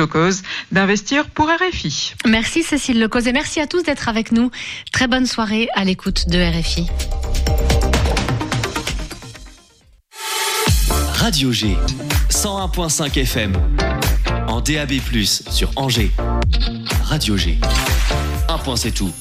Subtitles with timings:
[0.00, 2.14] Lecause d'Investir pour RFI.
[2.26, 4.50] Merci Cécile Lecause et merci à tous d'être avec nous.
[4.92, 6.86] Très bonne soirée à l'écoute de RFI.
[11.12, 11.76] Radio G,
[12.30, 13.52] 101.5 FM,
[14.48, 14.92] en DAB+,
[15.50, 16.10] sur Angers.
[17.04, 17.58] Radio G,
[18.48, 19.12] un point c'est tout.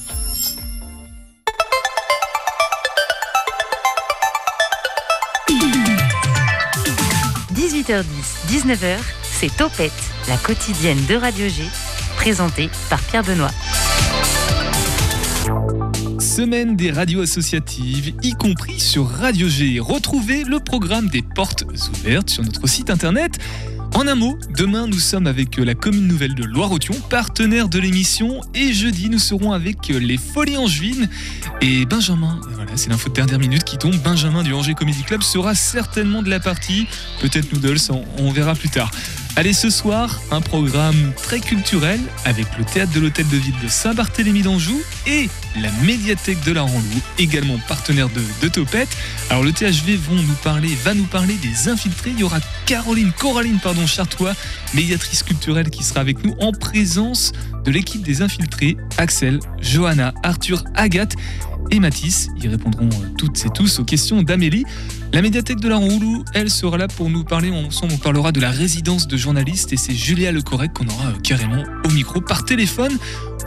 [7.53, 8.05] 18h10,
[8.47, 8.97] 19h,
[9.39, 9.93] c'est Topette,
[10.27, 11.63] la quotidienne de Radio G,
[12.17, 13.51] présentée par Pierre Benoît.
[16.19, 19.79] Semaine des radios associatives, y compris sur Radio G.
[19.79, 23.37] Retrouvez le programme des portes ouvertes sur notre site internet.
[23.95, 28.41] En un mot, demain nous sommes avec la commune nouvelle de Loire-Othion, partenaire de l'émission,
[28.53, 31.07] et jeudi nous serons avec les Folies Angevines
[31.61, 32.41] et Benjamin.
[32.55, 33.95] Voilà, c'est l'info de dernière minute qui tombe.
[34.03, 36.87] Benjamin du Angers Comedy Club sera certainement de la partie,
[37.21, 38.91] peut-être Noodles, on, on verra plus tard.
[39.39, 43.69] Allez, ce soir, un programme très culturel avec le théâtre de l'hôtel de ville de
[43.69, 45.29] Saint-Barthélemy d'Anjou et
[45.61, 46.83] la médiathèque de la Ranlou,
[47.17, 48.89] également partenaire de, Topette.
[49.29, 52.09] Alors le THV nous parler, va nous parler des infiltrés.
[52.09, 54.33] Il y aura Caroline, Coraline pardon, Chartois,
[54.73, 57.31] médiatrice culturelle qui sera avec nous en présence
[57.63, 61.13] de l'équipe des infiltrés, Axel, Johanna, Arthur, Agathe
[61.71, 62.27] et Mathis.
[62.43, 64.65] Ils répondront toutes et tous aux questions d'Amélie.
[65.11, 67.49] La médiathèque de la Roulou, elle sera là pour nous parler.
[67.49, 71.19] Ensemble, on parlera de la résidence de journalistes et c'est Julia Lecorrec qu'on aura euh,
[71.23, 72.95] carrément au micro par téléphone.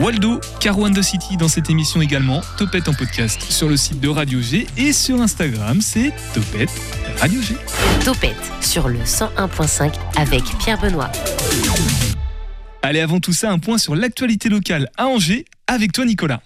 [0.00, 2.40] Waldo, Caro and the City dans cette émission également.
[2.58, 6.70] Topette en podcast sur le site de Radio G et sur Instagram, c'est Topette
[7.18, 7.54] Radio G.
[8.04, 11.12] Topette sur le 101.5 avec Pierre Benoît.
[12.82, 16.42] Allez, avant tout ça, un point sur l'actualité locale à Angers avec toi, Nicolas.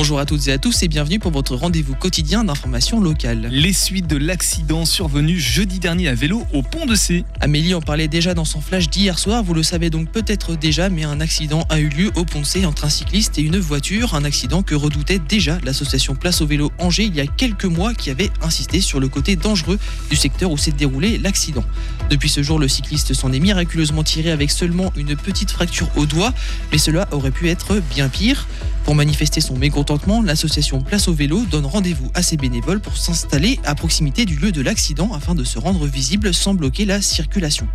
[0.00, 3.50] Bonjour à toutes et à tous et bienvenue pour votre rendez-vous quotidien d'information locale.
[3.52, 7.22] Les suites de l'accident survenu jeudi dernier à vélo au pont de C.
[7.38, 10.88] Amélie en parlait déjà dans son flash d'hier soir, vous le savez donc peut-être déjà,
[10.88, 13.58] mais un accident a eu lieu au pont de C entre un cycliste et une
[13.58, 17.66] voiture, un accident que redoutait déjà l'association Place au vélo Angers il y a quelques
[17.66, 19.78] mois qui avait insisté sur le côté dangereux
[20.08, 21.64] du secteur où s'est déroulé l'accident.
[22.08, 26.06] Depuis ce jour, le cycliste s'en est miraculeusement tiré avec seulement une petite fracture au
[26.06, 26.32] doigt,
[26.72, 28.46] mais cela aurait pu être bien pire.
[28.84, 33.60] Pour manifester son mécontentement, l'association Place au vélo donne rendez-vous à ses bénévoles pour s'installer
[33.64, 37.68] à proximité du lieu de l'accident afin de se rendre visible sans bloquer la circulation.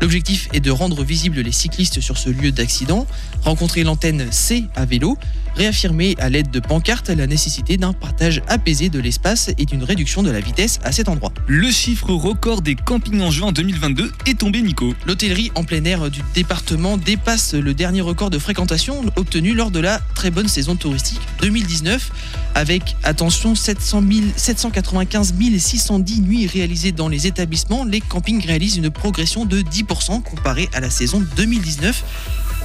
[0.00, 3.06] L'objectif est de rendre visibles les cyclistes sur ce lieu d'accident,
[3.44, 5.18] rencontrer l'antenne C à vélo,
[5.56, 10.22] réaffirmer à l'aide de pancartes la nécessité d'un partage apaisé de l'espace et d'une réduction
[10.22, 11.32] de la vitesse à cet endroit.
[11.46, 14.94] Le chiffre record des campings en juin en 2022 est tombé, Nico.
[15.06, 19.80] L'hôtellerie en plein air du département dépasse le dernier record de fréquentation obtenu lors de
[19.80, 22.10] la très bonne saison touristique 2019
[22.54, 27.84] avec, attention, 700 000, 795 610 nuits réalisées dans les établissements.
[27.84, 29.89] Les campings réalisent une progression de 10%
[30.24, 32.04] comparé à la saison 2019.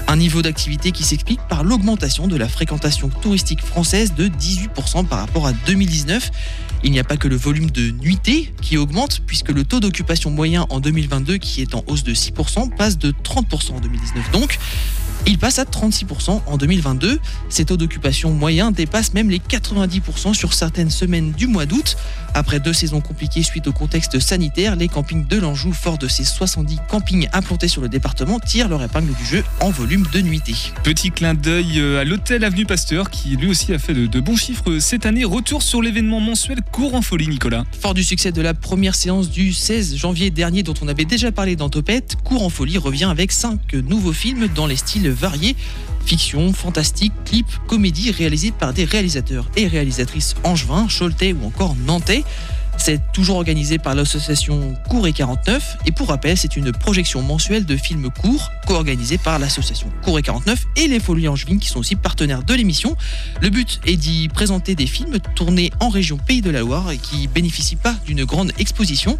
[0.08, 5.20] Un niveau d'activité qui s'explique par l'augmentation de la fréquentation touristique française de 18% par
[5.20, 6.30] rapport à 2019.
[6.86, 10.30] Il n'y a pas que le volume de nuitées qui augmente, puisque le taux d'occupation
[10.30, 14.32] moyen en 2022, qui est en hausse de 6%, passe de 30% en 2019.
[14.32, 14.60] Donc,
[15.28, 17.20] il passe à 36% en 2022.
[17.50, 21.98] Ces taux d'occupation moyens dépassent même les 90% sur certaines semaines du mois d'août.
[22.36, 26.26] Après deux saisons compliquées suite au contexte sanitaire, les campings de l'Anjou, fort de ces
[26.26, 30.56] 70 campings implantés sur le département, tirent leur épingle du jeu en volume de nuitées.
[30.84, 34.36] Petit clin d'œil euh, à l'hôtel Avenue Pasteur qui lui aussi a fait de bons
[34.36, 35.24] chiffres cette année.
[35.24, 37.64] Retour sur l'événement mensuel Cours en folie, Nicolas.
[37.80, 41.32] Fort du succès de la première séance du 16 janvier dernier dont on avait déjà
[41.32, 45.56] parlé dans Topette, Cours en folie revient avec 5 nouveaux films dans les styles variés.
[46.06, 52.26] Fiction, fantastique, clip, comédie réalisés par des réalisateurs et réalisatrices angevins, choletais ou encore nantais.
[52.78, 57.66] C'est toujours organisé par l'association Cours et 49 et pour rappel, c'est une projection mensuelle
[57.66, 61.80] de films courts co-organisée par l'association Cours et 49 et les Folies Angevines qui sont
[61.80, 62.96] aussi partenaires de l'émission.
[63.42, 66.98] Le but est d'y présenter des films tournés en région Pays de la Loire et
[66.98, 69.18] qui bénéficient pas d'une grande exposition.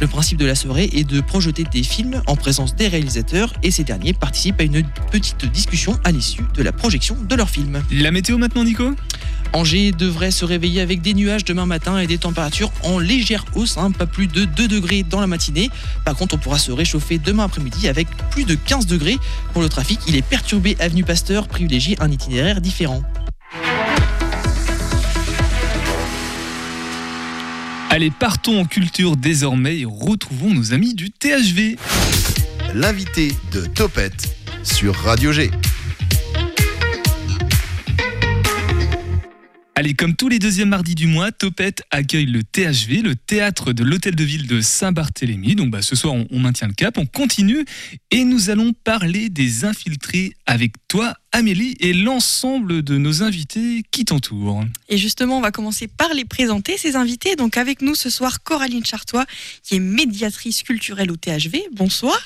[0.00, 3.70] Le principe de la soirée est de projeter des films en présence des réalisateurs et
[3.70, 7.82] ces derniers participent à une petite discussion à l'issue de la projection de leurs films.
[7.90, 8.94] La météo maintenant, Nico?
[9.52, 13.76] Angers devrait se réveiller avec des nuages demain matin et des températures en légère hausse,
[13.76, 15.70] hein, pas plus de 2 degrés dans la matinée.
[16.04, 19.18] Par contre, on pourra se réchauffer demain après-midi avec plus de 15 degrés.
[19.52, 23.02] Pour le trafic, il est perturbé avenue Pasteur, privilégie un itinéraire différent.
[27.90, 31.76] Allez, partons en culture désormais et retrouvons nos amis du THV.
[32.74, 34.34] L'invité de Topette
[34.64, 35.50] sur Radio G.
[39.74, 43.82] Allez, comme tous les deuxièmes mardis du mois, Topette accueille le THV, le théâtre de
[43.82, 45.54] l'hôtel de ville de Saint-Barthélemy.
[45.54, 47.64] Donc bah, ce soir, on, on maintient le cap, on continue
[48.10, 54.04] et nous allons parler des infiltrés avec toi, Amélie, et l'ensemble de nos invités qui
[54.04, 54.62] t'entourent.
[54.90, 57.34] Et justement, on va commencer par les présenter, ces invités.
[57.34, 59.24] Donc avec nous ce soir, Coraline Chartois,
[59.62, 61.62] qui est médiatrice culturelle au THV.
[61.72, 62.20] Bonsoir.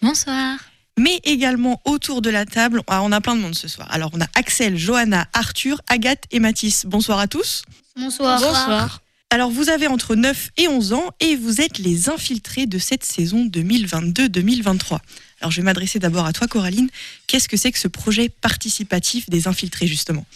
[0.00, 0.58] Bonsoir.
[0.98, 3.88] Mais également autour de la table, ah, on a plein de monde ce soir.
[3.90, 6.84] Alors on a Axel, Johanna, Arthur, Agathe et Mathis.
[6.86, 7.62] Bonsoir à tous.
[7.96, 9.02] Bonsoir.
[9.30, 13.04] Alors vous avez entre 9 et 11 ans et vous êtes les infiltrés de cette
[13.04, 14.98] saison 2022-2023.
[15.40, 16.88] Alors je vais m'adresser d'abord à toi Coraline.
[17.26, 20.26] Qu'est-ce que c'est que ce projet participatif des infiltrés justement?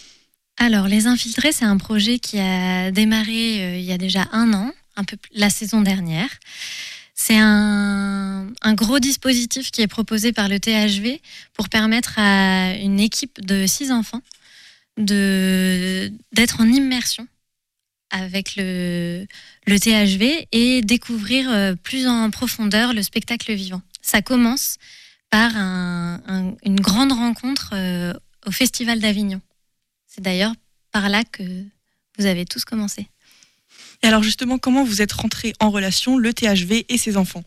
[0.56, 4.52] Alors, Les Infiltrés, c'est un projet qui a démarré euh, il y a déjà un
[4.54, 6.28] an, un peu plus- la saison dernière.
[7.14, 11.20] C'est un, gros dispositif qui est proposé par le THV
[11.52, 14.20] pour permettre à une équipe de six enfants
[14.96, 17.26] d'être en immersion
[18.10, 19.26] avec le,
[19.66, 23.82] THV et découvrir euh, plus en profondeur le spectacle vivant.
[24.02, 24.76] Ça commence
[25.30, 28.12] par un- une grande rencontre euh,
[28.46, 29.40] au Festival d'Avignon.
[30.06, 30.52] C'est d'ailleurs
[30.92, 31.42] par là que
[32.18, 33.08] vous avez tous commencé.
[34.04, 37.42] Et alors justement, comment vous êtes rentrés en relation, le THV et ses enfants?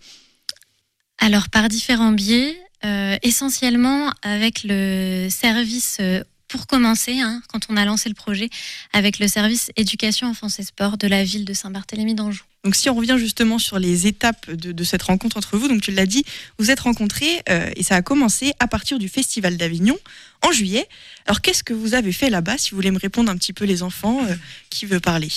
[1.20, 7.78] Alors, par différents biais, euh, essentiellement avec le service, euh, pour commencer, hein, quand on
[7.78, 8.50] a lancé le projet,
[8.92, 12.42] avec le service éducation, enfance et sport de la ville de Saint-Barthélemy d'Anjou.
[12.64, 15.82] Donc si on revient justement sur les étapes de, de cette rencontre entre vous, donc
[15.82, 16.26] tu l'as dit,
[16.58, 19.98] vous êtes rencontrés euh, et ça a commencé à partir du Festival d'Avignon
[20.42, 20.88] en juillet.
[21.28, 23.66] Alors qu'est-ce que vous avez fait là-bas Si vous voulez me répondre un petit peu
[23.66, 24.36] les enfants, euh,
[24.72, 25.30] qui veut parler?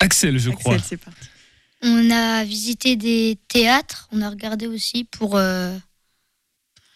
[0.00, 0.74] Axel, je crois.
[0.74, 1.20] Axel, c'est parti.
[1.82, 5.74] On a visité des théâtres, on a regardé aussi pour, euh,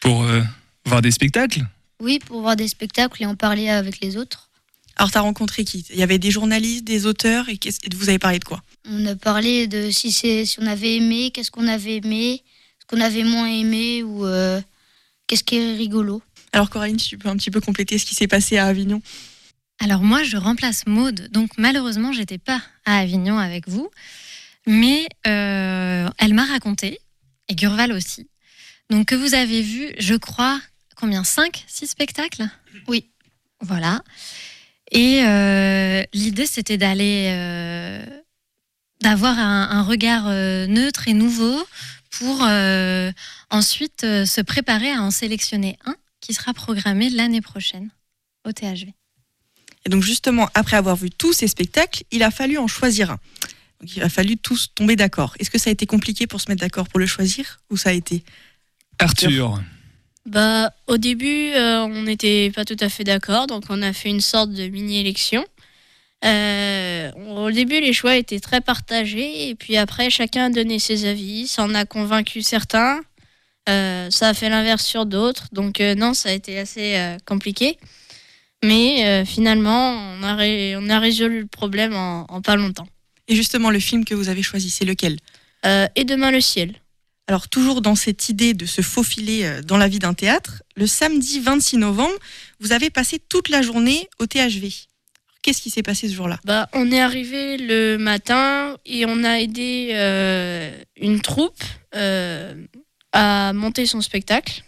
[0.00, 0.42] Pour euh,
[0.84, 1.62] voir des spectacles
[2.00, 4.50] oui, pour voir des spectacles et en parler avec les autres.
[4.96, 5.86] Alors tu as rencontré qui?
[5.90, 8.62] Il y avait des journalistes, des auteurs et, qu'est-ce- et vous avez parlé de quoi?
[8.86, 12.42] On a parlé de si, c'est, si on avait aimé, qu'est-ce qu'on avait aimé,
[12.80, 14.60] ce qu'on avait moins aimé ou euh,
[15.26, 16.20] qu'est-ce qui est rigolo.
[16.52, 19.00] Alors Coraline, si tu peux un petit peu compléter ce qui s'est passé à Avignon?
[19.80, 23.90] Alors moi, je remplace Maude, donc malheureusement, j'étais pas à Avignon avec vous,
[24.66, 27.00] mais euh, elle m'a raconté,
[27.48, 28.28] et Gurval aussi,
[28.90, 30.60] donc que vous avez vu, je crois,
[30.96, 31.24] combien?
[31.24, 32.48] 5 6 spectacles?
[32.86, 33.10] Oui.
[33.60, 34.02] Voilà.
[34.90, 38.04] Et euh, l'idée, c'était d'aller, euh,
[39.00, 40.28] d'avoir un, un regard
[40.68, 41.66] neutre et nouveau
[42.10, 42.42] pour
[43.50, 47.90] ensuite se préparer à en sélectionner un qui sera programmé l'année prochaine
[48.46, 48.94] au THV.
[49.86, 53.18] Et donc justement, après avoir vu tous ces spectacles, il a fallu en choisir un.
[53.80, 55.34] Donc, il a fallu tous tomber d'accord.
[55.38, 57.90] Est-ce que ça a été compliqué pour se mettre d'accord pour le choisir ou ça
[57.90, 58.24] a été
[58.98, 59.60] Arthur.
[60.26, 64.08] Bah, au début, euh, on n'était pas tout à fait d'accord, donc on a fait
[64.08, 65.44] une sorte de mini-élection.
[66.24, 71.06] Euh, au début, les choix étaient très partagés, et puis après, chacun a donné ses
[71.06, 71.46] avis.
[71.46, 73.02] Ça en a convaincu certains,
[73.68, 77.16] euh, ça a fait l'inverse sur d'autres, donc euh, non, ça a été assez euh,
[77.24, 77.78] compliqué.
[78.64, 82.88] Mais euh, finalement, on a, ré- on a résolu le problème en, en pas longtemps.
[83.28, 85.18] Et justement, le film que vous avez choisi, c'est lequel?
[85.66, 86.74] Euh, et demain, le ciel.
[87.26, 90.86] Alors toujours dans cette idée de se faufiler euh, dans la vie d'un théâtre, le
[90.86, 92.12] samedi 26 novembre,
[92.60, 94.70] vous avez passé toute la journée au THV.
[95.40, 96.38] Qu'est-ce qui s'est passé ce jour-là?
[96.44, 100.70] Bah, on est arrivé le matin et on a aidé euh,
[101.00, 101.62] une troupe
[101.96, 102.54] euh,
[103.12, 104.62] à monter son spectacle.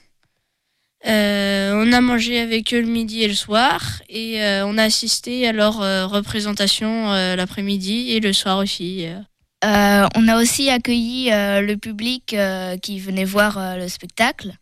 [1.07, 4.83] Euh, on a mangé avec eux le midi et le soir et euh, on a
[4.83, 9.07] assisté à leur euh, représentation euh, l'après-midi et le soir aussi.
[9.07, 10.09] euh.
[10.17, 14.55] On a aussi accueilli euh, le public euh, qui venait voir euh, le spectacle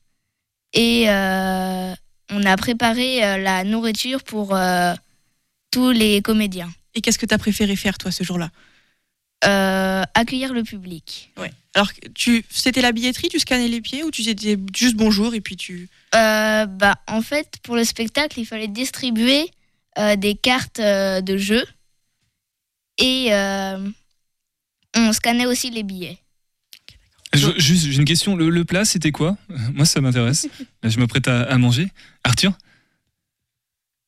[0.74, 1.94] et euh,
[2.30, 4.92] on a préparé euh, la nourriture pour euh,
[5.70, 6.70] tous les comédiens.
[6.94, 8.50] Et qu'est-ce que tu as préféré faire toi ce jour-là?
[9.44, 11.30] Euh, accueillir le public.
[11.36, 11.52] Ouais.
[11.74, 15.40] Alors tu, c'était la billetterie, tu scannais les pieds ou tu disais juste bonjour et
[15.40, 15.88] puis tu...
[16.14, 19.50] Euh, bah, en fait, pour le spectacle, il fallait distribuer
[19.98, 21.62] euh, des cartes euh, de jeu
[22.98, 23.86] et euh,
[24.96, 26.18] on scannait aussi les billets.
[27.34, 28.36] Je- juste, j'ai une question.
[28.36, 29.36] Le, le plat, c'était quoi?
[29.74, 30.46] Moi, ça m'intéresse.
[30.82, 31.88] Là, je me prête à, à manger.
[32.22, 32.52] Arthur?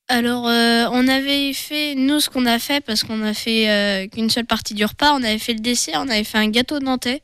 [0.09, 4.07] Alors, euh, on avait fait, nous, ce qu'on a fait, parce qu'on a fait euh,
[4.07, 6.79] qu'une seule partie du repas, on avait fait le dessert, on avait fait un gâteau
[6.79, 7.23] nantais.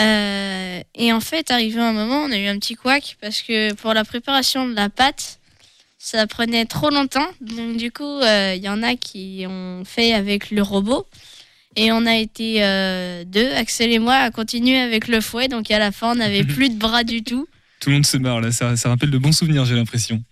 [0.00, 3.74] Euh, et en fait, arrivé un moment, on a eu un petit couac, parce que
[3.74, 5.40] pour la préparation de la pâte,
[5.98, 7.28] ça prenait trop longtemps.
[7.42, 11.06] Donc, du coup, il y en a qui ont fait avec le robot.
[11.76, 12.60] Et on a été
[13.26, 15.48] deux, Axel et moi, à continuer avec le fouet.
[15.48, 17.46] Donc, à la fin, on n'avait plus de bras du tout.
[17.80, 18.52] Tout le monde se marre là.
[18.52, 20.22] Ça, ça rappelle de bons souvenirs, j'ai l'impression.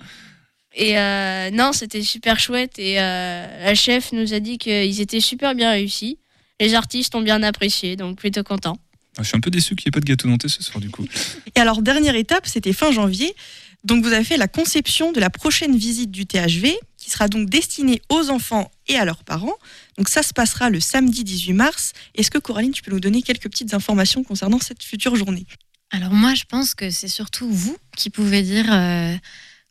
[0.74, 2.78] Et euh, non, c'était super chouette.
[2.78, 6.18] Et euh, la chef nous a dit qu'ils étaient super bien réussis.
[6.60, 8.78] Les artistes ont bien apprécié, donc plutôt content.
[9.18, 10.80] Ah, je suis un peu déçu qu'il n'y ait pas de gâteau nantais ce soir
[10.80, 11.04] du coup.
[11.54, 13.34] Et alors, dernière étape, c'était fin janvier.
[13.84, 17.50] Donc, vous avez fait la conception de la prochaine visite du THV, qui sera donc
[17.50, 19.56] destinée aux enfants et à leurs parents.
[19.98, 21.92] Donc, ça se passera le samedi 18 mars.
[22.14, 25.46] Est-ce que Coraline, tu peux nous donner quelques petites informations concernant cette future journée?
[25.92, 29.14] Alors moi, je pense que c'est surtout vous qui pouvez dire euh,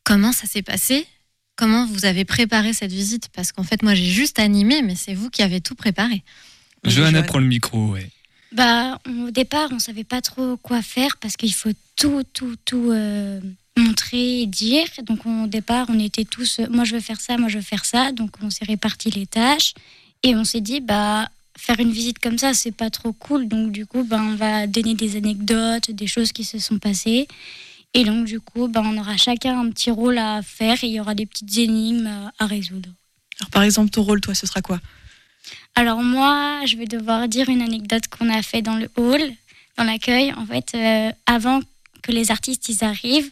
[0.04, 1.06] comment ça s'est passé,
[1.56, 5.14] comment vous avez préparé cette visite, parce qu'en fait, moi, j'ai juste animé, mais c'est
[5.14, 6.22] vous qui avez tout préparé.
[6.84, 8.10] Johanna prend le micro, ouais.
[8.52, 12.90] Bah, au départ, on savait pas trop quoi faire parce qu'il faut tout, tout, tout
[12.90, 13.40] euh,
[13.78, 14.86] montrer et dire.
[15.04, 17.64] Donc, au départ, on était tous, euh, moi je veux faire ça, moi je veux
[17.64, 18.12] faire ça.
[18.12, 19.72] Donc, on s'est réparti les tâches
[20.22, 23.48] et on s'est dit, bah, faire une visite comme ça, c'est pas trop cool.
[23.48, 27.28] Donc, du coup, bah, on va donner des anecdotes, des choses qui se sont passées.
[27.94, 30.92] Et donc, du coup, bah, on aura chacun un petit rôle à faire et il
[30.92, 32.88] y aura des petites énigmes à, à résoudre.
[33.38, 34.80] Alors, par exemple, ton rôle, toi, ce sera quoi?
[35.74, 39.20] Alors moi, je vais devoir dire une anecdote qu'on a fait dans le hall,
[39.76, 40.32] dans l'accueil.
[40.34, 41.60] En fait, euh, avant
[42.02, 43.30] que les artistes ils arrivent,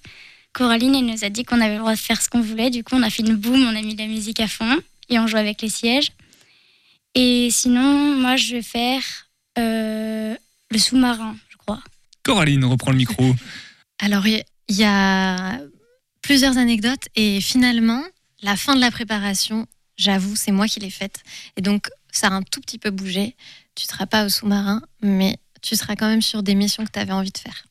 [0.52, 2.70] Coraline elle nous a dit qu'on avait le droit de faire ce qu'on voulait.
[2.70, 4.80] Du coup, on a fait une boum, on a mis de la musique à fond
[5.08, 6.12] et on joue avec les sièges.
[7.14, 9.02] Et sinon, moi, je vais faire
[9.58, 10.34] euh,
[10.70, 11.80] le sous-marin, je crois.
[12.22, 13.34] Coraline reprend le micro.
[13.98, 14.24] Alors,
[14.70, 15.58] il y- a
[16.22, 18.02] plusieurs anecdotes et finalement,
[18.42, 21.22] la fin de la préparation, j'avoue, c'est moi qui l'ai faite.
[21.56, 23.36] Et donc, ça a un tout petit peu bougé.
[23.74, 26.98] Tu seras pas au sous-marin, mais tu seras quand même sur des missions que tu
[26.98, 27.66] avais envie de faire.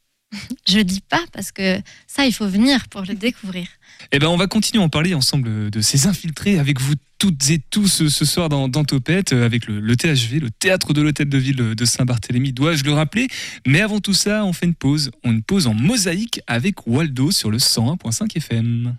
[0.68, 3.68] Je dis pas parce que ça, il faut venir pour le découvrir.
[4.12, 7.50] Eh ben, on va continuer à en parler ensemble de ces infiltrés avec vous toutes
[7.50, 11.02] et tous ce soir dans, dans Topette, euh, avec le, le THV, le théâtre de
[11.02, 13.28] l'hôtel de ville de Saint-Barthélemy, dois-je le rappeler?
[13.68, 15.12] Mais avant tout ça, on fait une pause.
[15.26, 18.96] On une pause en mosaïque avec Waldo sur le 101.5 FM.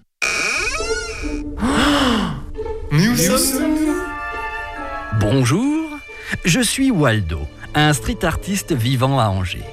[2.92, 3.78] Nous sommes
[5.18, 5.98] Bonjour,
[6.44, 7.40] je suis Waldo,
[7.74, 9.64] un street artiste vivant à Angers.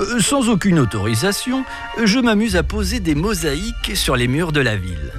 [0.00, 1.64] Euh, Sans aucune autorisation,
[2.02, 5.12] je m'amuse à poser des mosaïques sur les murs de la ville.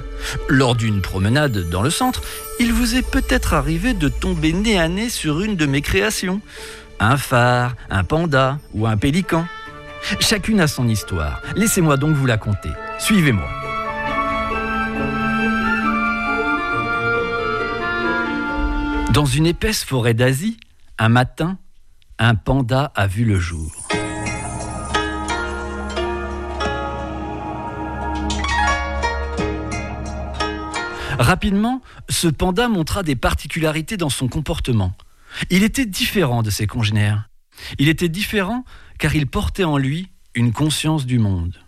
[0.48, 2.22] Lors d'une promenade dans le centre,
[2.58, 6.40] il vous est peut-être arrivé de tomber nez à nez sur une de mes créations.
[6.98, 9.46] Un phare, un panda ou un pélican.
[10.18, 11.40] Chacune a son histoire.
[11.56, 12.70] Laissez-moi donc vous la conter.
[12.98, 13.48] Suivez-moi.
[19.12, 20.58] Dans une épaisse forêt d'Asie,
[20.98, 21.58] un matin,
[22.18, 23.88] un panda a vu le jour.
[31.20, 34.94] Rapidement, ce panda montra des particularités dans son comportement.
[35.50, 37.28] Il était différent de ses congénères.
[37.78, 38.64] Il était différent
[38.98, 41.60] car il portait en lui une conscience du monde.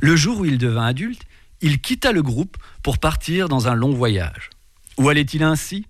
[0.00, 1.22] Le jour où il devint adulte,
[1.60, 4.50] il quitta le groupe pour partir dans un long voyage.
[4.98, 5.84] Où allait-il ainsi?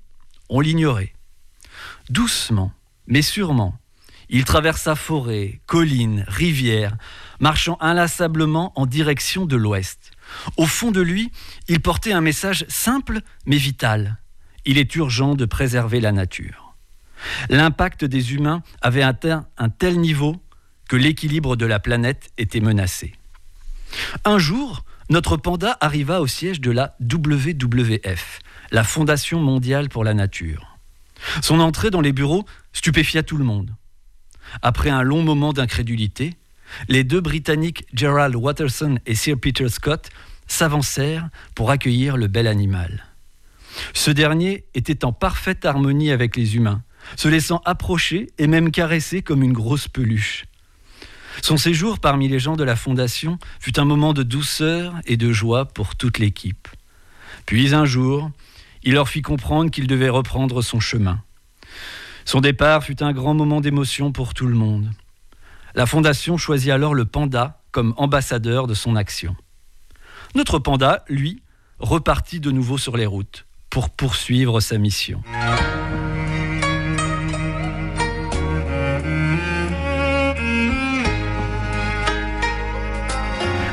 [0.48, 1.12] On l'ignorait.
[2.08, 2.72] Doucement,
[3.06, 3.78] mais sûrement,
[4.30, 6.96] il traversa forêts, collines, rivières,
[7.40, 10.12] marchant inlassablement en direction de l'ouest.
[10.56, 11.30] Au fond de lui,
[11.68, 14.18] il portait un message simple mais vital.
[14.64, 16.75] Il est urgent de préserver la nature.
[17.49, 20.37] L'impact des humains avait atteint un tel niveau
[20.88, 23.14] que l'équilibre de la planète était menacé.
[24.25, 28.40] Un jour, notre panda arriva au siège de la WWF,
[28.71, 30.78] la Fondation mondiale pour la nature.
[31.42, 33.75] Son entrée dans les bureaux stupéfia tout le monde.
[34.62, 36.35] Après un long moment d'incrédulité,
[36.88, 40.11] les deux Britanniques Gerald Watterson et Sir Peter Scott
[40.47, 43.04] s'avancèrent pour accueillir le bel animal.
[43.95, 46.83] Ce dernier était en parfaite harmonie avec les humains,
[47.16, 50.45] se laissant approcher et même caresser comme une grosse peluche.
[51.42, 55.33] Son séjour parmi les gens de la Fondation fut un moment de douceur et de
[55.33, 56.68] joie pour toute l'équipe.
[57.45, 58.30] Puis un jour,
[58.83, 61.23] il leur fit comprendre qu'il devait reprendre son chemin.
[62.25, 64.90] Son départ fut un grand moment d'émotion pour tout le monde.
[65.76, 69.37] La Fondation choisit alors le panda comme ambassadeur de son action.
[70.35, 71.42] Notre panda, lui,
[71.78, 75.23] repartit de nouveau sur les routes pour poursuivre sa mission.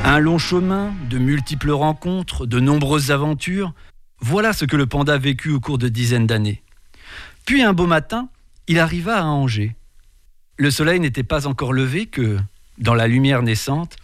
[0.04, 3.72] Un long chemin, de multiples rencontres, de nombreuses aventures,
[4.20, 6.62] voilà ce que le panda vécut au cours de dizaines d'années.
[7.46, 8.28] Puis un beau matin,
[8.68, 9.74] il arriva à Angers.
[10.56, 12.38] Le soleil n'était pas encore levé que,
[12.78, 13.96] dans la lumière naissante,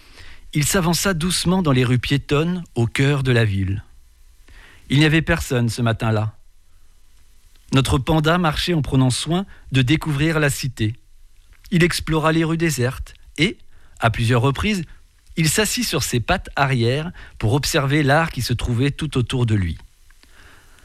[0.52, 3.84] il s'avança doucement dans les rues piétonnes au cœur de la ville.
[4.88, 6.34] Il n'y avait personne ce matin-là.
[7.72, 10.96] Notre panda marchait en prenant soin de découvrir la cité.
[11.70, 13.56] Il explora les rues désertes et,
[14.00, 14.82] à plusieurs reprises,
[15.36, 19.54] il s'assit sur ses pattes arrière pour observer l'art qui se trouvait tout autour de
[19.54, 19.78] lui.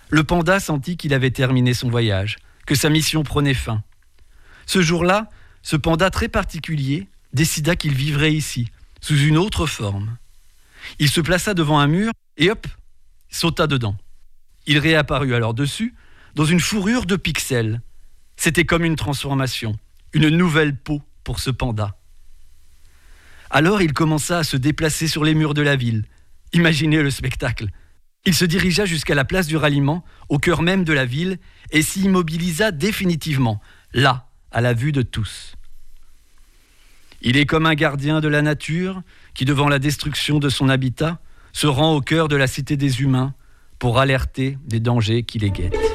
[0.10, 3.82] Le panda sentit qu'il avait terminé son voyage, que sa mission prenait fin.
[4.68, 5.32] Ce jour-là,
[5.66, 8.70] ce panda très particulier décida qu'il vivrait ici,
[9.02, 10.16] sous une autre forme.
[11.00, 12.68] Il se plaça devant un mur et hop,
[13.30, 13.98] sauta dedans.
[14.68, 15.96] Il réapparut alors dessus,
[16.36, 17.82] dans une fourrure de pixels.
[18.38, 19.76] C'était comme une transformation,
[20.14, 21.98] une nouvelle peau pour ce panda.
[23.50, 26.06] Alors il commença à se déplacer sur les murs de la ville.
[26.54, 27.70] Imaginez le spectacle.
[28.24, 31.40] Il se dirigea jusqu'à la place du ralliement, au cœur même de la ville,
[31.72, 33.60] et s'y immobilisa définitivement,
[33.94, 34.25] là,
[34.56, 35.56] à la vue de tous.
[37.22, 39.02] Il est comme un gardien de la nature
[39.34, 41.20] qui, devant la destruction de son habitat,
[41.52, 43.34] se rend au cœur de la cité des humains
[43.80, 45.95] pour alerter des dangers qui les guettent.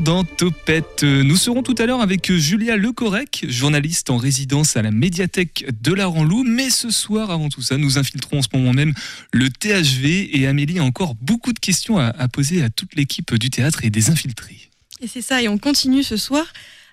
[0.00, 1.04] Dans Topette.
[1.04, 5.92] Nous serons tout à l'heure avec Julia Lecorec, journaliste en résidence à la médiathèque de
[5.92, 6.42] la Ranlou.
[6.42, 8.92] Mais ce soir, avant tout ça, nous infiltrons en ce moment même
[9.32, 13.34] le THV et Amélie a encore beaucoup de questions à, à poser à toute l'équipe
[13.34, 14.70] du théâtre et des infiltrés.
[15.00, 16.46] Et c'est ça, et on continue ce soir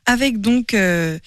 [0.05, 1.17] avec donc euh,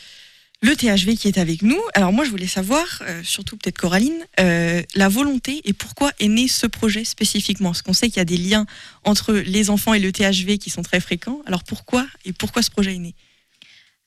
[0.65, 1.81] le THV qui est avec nous.
[1.93, 6.29] Alors moi je voulais savoir, euh, surtout peut-être Coraline, euh, la volonté et pourquoi est
[6.29, 7.71] né ce projet spécifiquement?
[7.71, 8.65] Parce qu'on sait qu'il y a des liens
[9.05, 11.43] entre les enfants et le THV qui sont très fréquents.
[11.45, 13.15] Alors pourquoi et pourquoi ce projet est né?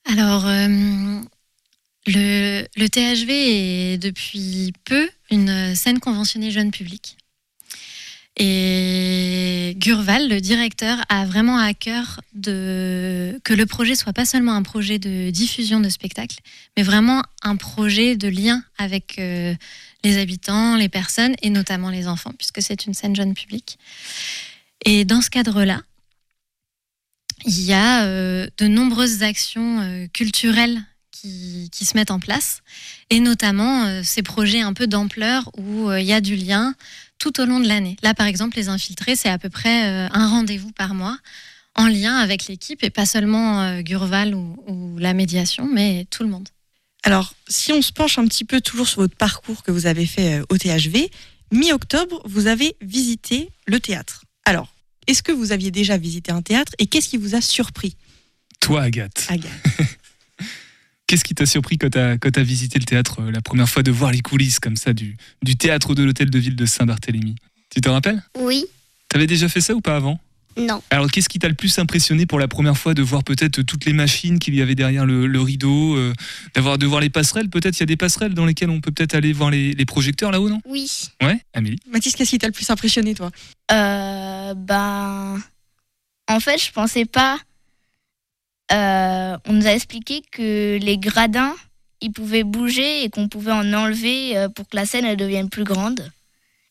[0.06, 1.20] Alors, euh,
[2.08, 7.18] le, le THV est depuis peu une scène conventionnée jeune public.
[8.39, 14.62] Et Gurval, le directeur, a vraiment à cœur que le projet soit pas seulement un
[14.62, 16.38] projet de diffusion de spectacles,
[16.75, 19.56] mais vraiment un projet de lien avec euh,
[20.03, 23.79] les habitants, les personnes et notamment les enfants, puisque c'est une scène jeune public.
[24.86, 25.82] Et dans ce cadre-là,
[27.46, 30.79] il y a euh, de nombreuses actions euh, culturelles
[31.12, 32.62] qui, se mettent en place,
[33.10, 36.75] et notamment ces projets un peu d'ampleur où il y a du lien
[37.20, 37.98] tout au long de l'année.
[38.04, 41.18] Là, par exemple, les infiltrés, c'est à peu près euh, un rendez-vous par mois
[41.76, 46.24] en lien avec l'équipe et pas seulement euh, Gurval ou, ou la médiation, mais tout
[46.24, 46.50] le monde.
[47.04, 50.06] Alors, si on se penche un petit peu toujours sur votre parcours que vous avez
[50.06, 51.10] fait euh, au THV,
[51.51, 54.24] mi-octobre, vous avez visité le théâtre.
[54.46, 54.74] Alors,
[55.08, 57.96] est-ce que vous aviez déjà visité un théâtre et qu'est-ce qui vous a surpris?
[58.60, 59.51] Toi, Agathe, Agathe
[61.07, 63.81] qu'est-ce qui t'a surpris quand t'as quand t'as visité le théâtre euh, la première fois
[63.83, 67.35] de voir les coulisses comme ça du, du théâtre de l'hôtel de ville de Saint-Barthélemy?
[67.74, 68.22] Tu te rappelles?
[68.39, 68.65] Oui,
[69.09, 70.20] T'avais déjà fait ça ou pas avant?
[70.57, 70.81] Non.
[70.89, 73.85] Alors, qu'est-ce qui t'a le plus impressionné pour la première fois de voir peut-être toutes
[73.85, 76.13] les machines qu'il y avait derrière le, le rideau, euh,
[76.55, 77.50] d'avoir de voir les passerelles?
[77.50, 79.85] Peut-être il y a des passerelles dans lesquelles on peut peut-être aller voir les, les
[79.85, 80.59] projecteurs là-haut, non?
[80.65, 80.89] Oui.
[81.22, 81.77] Ouais, Amélie.
[81.91, 83.29] Mathis, qu'est-ce qui t'a le plus impressionné, toi?
[83.72, 85.39] Euh, ben,
[86.27, 87.39] en fait, je pensais pas.
[88.72, 91.56] Euh, on nous a expliqué que les gradins,
[92.01, 95.50] ils pouvaient bouger et qu'on pouvait en enlever euh, pour que la scène elle devienne
[95.50, 96.12] plus grande.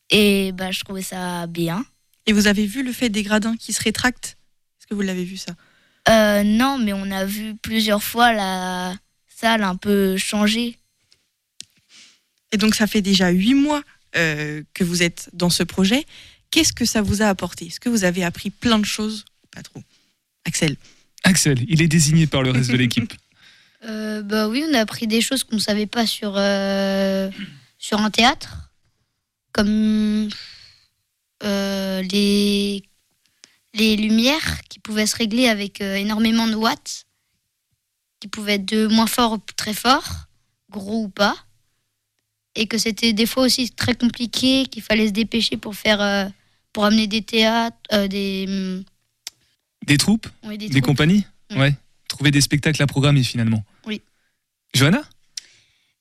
[0.09, 1.85] Et ben, je trouvais ça bien.
[2.25, 4.37] Et vous avez vu le fait des gradins qui se rétractent?
[4.79, 5.53] Est-ce que vous l'avez vu ça?
[6.09, 8.95] Euh, non, mais on a vu plusieurs fois la
[9.27, 10.77] salle un peu changer.
[12.51, 13.83] Et donc, ça fait déjà huit mois
[14.15, 16.05] euh, que vous êtes dans ce projet.
[16.51, 17.67] Qu'est-ce que ça vous a apporté?
[17.67, 19.81] Est-ce que vous avez appris plein de choses Pas trop?
[20.45, 20.77] Axel?
[21.27, 23.13] Axel, il est désigné par le reste de l'équipe.
[23.83, 27.29] Euh, bah oui, on a appris des choses qu'on ne savait pas sur, euh,
[27.77, 28.71] sur un théâtre,
[29.51, 30.27] comme
[31.43, 32.83] euh, les,
[33.75, 37.05] les lumières qui pouvaient se régler avec énormément de watts,
[38.19, 40.25] qui pouvaient être de moins fort ou très fort,
[40.71, 41.37] gros ou pas,
[42.55, 46.31] et que c'était des fois aussi très compliqué, qu'il fallait se dépêcher pour faire,
[46.73, 48.83] pour amener des théâtres, des,
[49.87, 50.85] Des troupes des Des troupes.
[50.85, 51.59] compagnies Mm.
[51.59, 51.73] Ouais.
[52.09, 53.63] Trouver des spectacles à programmer finalement.
[53.85, 54.01] Oui.
[54.73, 55.01] Johanna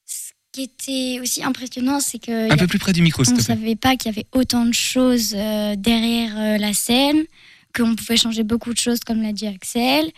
[0.07, 3.41] Ce qui était aussi impressionnant, c'est que Un peu plus près du micro, on ne
[3.41, 7.25] savait pas qu'il y avait autant de choses euh, derrière euh, la scène,
[7.75, 10.11] qu'on pouvait changer beaucoup de choses, comme l'a dit Axel,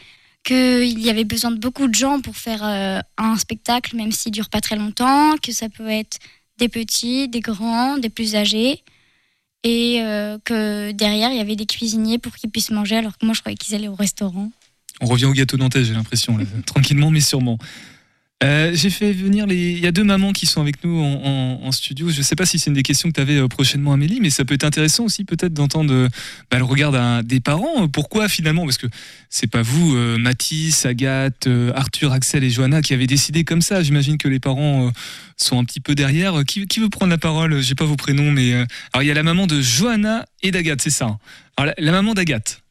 [0.44, 4.32] qu'il y avait besoin de beaucoup de gens pour faire euh, un spectacle, même s'il
[4.32, 6.18] dure pas très longtemps, que ça peut être
[6.58, 8.82] des petits, des grands, des plus âgés,
[9.64, 13.26] et euh, que derrière, il y avait des cuisiniers pour qu'ils puissent manger, alors que
[13.26, 14.50] moi, je croyais qu'ils allaient au restaurant.
[15.00, 17.58] On revient au gâteau nantais, j'ai l'impression, tranquillement mais sûrement.
[18.44, 19.72] Euh, j'ai fait venir les.
[19.72, 22.08] Il y a deux mamans qui sont avec nous en, studio.
[22.08, 24.30] Je ne sais pas si c'est une des questions que tu avais prochainement, Amélie, mais
[24.30, 26.08] ça peut être intéressant aussi peut-être d'entendre euh,
[26.50, 27.84] bah, le regard des parents.
[27.84, 28.64] Euh, Pourquoi finalement?
[28.64, 28.86] Parce que
[29.28, 33.60] c'est pas vous, euh, Mathis, Agathe, euh, Arthur, Axel et Johanna qui avez décidé comme
[33.60, 33.82] ça.
[33.82, 34.90] J'imagine que les parents euh,
[35.36, 36.38] sont un petit peu derrière.
[36.38, 37.60] Euh, Qui, veut prendre la parole?
[37.60, 40.52] J'ai pas vos prénoms, mais euh, alors il y a la maman de Johanna et
[40.52, 41.06] d'Agathe, c'est ça.
[41.06, 41.18] hein.
[41.56, 42.62] Alors la, la maman d'Agathe,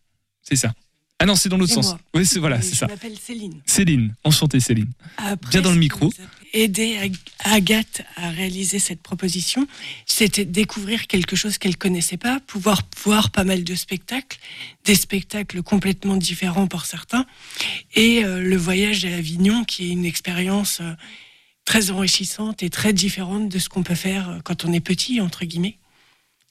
[0.42, 0.74] c'est ça.
[1.20, 1.96] Ah non, c'est dans l'autre sens.
[2.14, 2.88] Oui, c'est voilà, c'est je ça.
[2.88, 3.60] m'appelle Céline.
[3.66, 4.92] Céline, enchantée Céline.
[5.18, 6.06] Après, Bien dans le micro.
[6.06, 9.68] nous a Aidé Ag- Agathe à réaliser cette proposition,
[10.06, 14.38] c'était découvrir quelque chose qu'elle connaissait pas, pouvoir voir pas mal de spectacles,
[14.86, 17.26] des spectacles complètement différents pour certains,
[17.96, 20.94] et euh, le voyage à Avignon, qui est une expérience euh,
[21.66, 25.20] très enrichissante et très différente de ce qu'on peut faire euh, quand on est petit,
[25.20, 25.78] entre guillemets.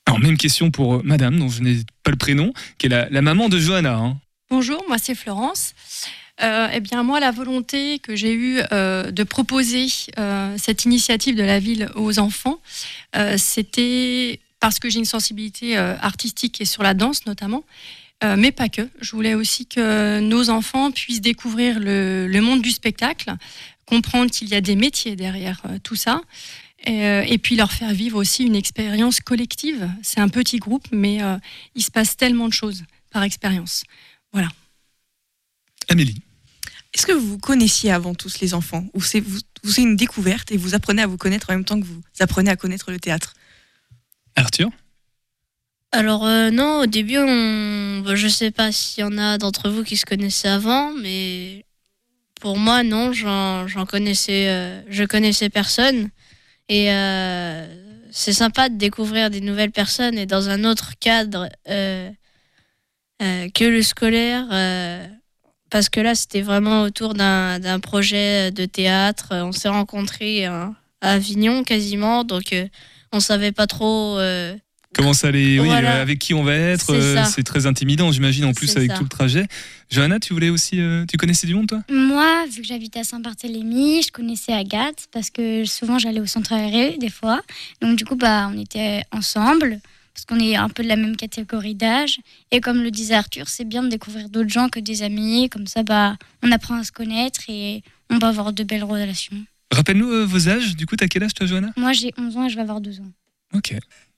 [0.06, 3.22] Alors, même question pour madame, dont je n'ai pas le prénom, qui est la, la
[3.22, 3.94] maman de Johanna.
[3.96, 4.18] hein.
[4.48, 5.74] Bonjour, moi c'est Florence.
[6.40, 11.34] Euh, eh bien, moi, la volonté que j'ai eue euh, de proposer euh, cette initiative
[11.34, 12.60] de la ville aux enfants,
[13.38, 17.64] c'était parce que j'ai une sensibilité artistique et sur la danse notamment,
[18.22, 18.88] mais pas que.
[19.00, 23.34] Je voulais aussi que nos enfants puissent découvrir le, monde du spectacle,
[23.86, 26.20] comprendre qu'il y a des métiers derrière tout ça.
[26.84, 29.88] Et, puis leur faire vivre aussi une expérience collective.
[30.02, 31.20] C'est un petit groupe, mais
[31.74, 33.84] il se passe tellement de choses par expérience.
[34.36, 34.50] Voilà.
[35.88, 36.20] Amélie.
[36.92, 39.96] Est-ce que vous vous connaissiez avant tous les enfants Ou c'est vous, vous c'est une
[39.96, 42.90] découverte et vous apprenez à vous connaître en même temps que vous apprenez à connaître
[42.90, 43.32] le théâtre?
[44.34, 44.68] Arthur?
[45.90, 48.02] Alors euh, non, au début, on...
[48.04, 51.64] bah, je sais pas s'il y en a d'entre vous qui se connaissaient avant, mais
[52.38, 56.10] pour moi, non, j'en connaissais, euh, je connaissais personne.
[56.68, 57.66] Et euh,
[58.10, 61.48] c'est sympa de découvrir des nouvelles personnes et dans un autre cadre
[63.20, 64.46] que le scolaire.
[64.52, 65.06] euh,
[65.70, 69.28] parce que là, c'était vraiment autour d'un projet de théâtre.
[69.32, 72.66] On s'est rencontrés hein, à Avignon quasiment, donc euh,
[73.12, 74.16] on savait pas trop.
[74.18, 74.54] euh,
[74.94, 75.96] Comment ça allait Oui, Voilà.
[75.96, 78.96] euh, avec qui on va être C'est euh, très intimidant, j'imagine, en plus avec ça.
[78.96, 79.46] tout le trajet.
[79.90, 80.80] Johanna, tu voulais aussi.
[80.80, 81.82] euh, tu connaissais du monde, toi?
[81.90, 86.52] Moi, vu que j'habitais à Saint-Barthélemy, je connaissais Agathe parce que souvent j'allais au centre
[86.52, 87.42] aéré des fois.
[87.82, 89.80] Donc du coup, bah, on était ensemble
[90.16, 92.20] parce qu'on est un peu de la même catégorie d'âge.
[92.50, 95.50] Et comme le disait Arthur, c'est bien de découvrir d'autres gens que des amis.
[95.50, 99.36] Comme ça, bah, on apprend à se connaître et on va avoir de belles relations.
[99.70, 100.74] Rappelle-nous euh, vos âges.
[100.74, 101.70] Du coup, t'as quel âge, toi, Johanna?
[101.76, 103.12] Moi, j'ai 11 ans et je vais avoir 12 ans.
[103.52, 103.74] Ok.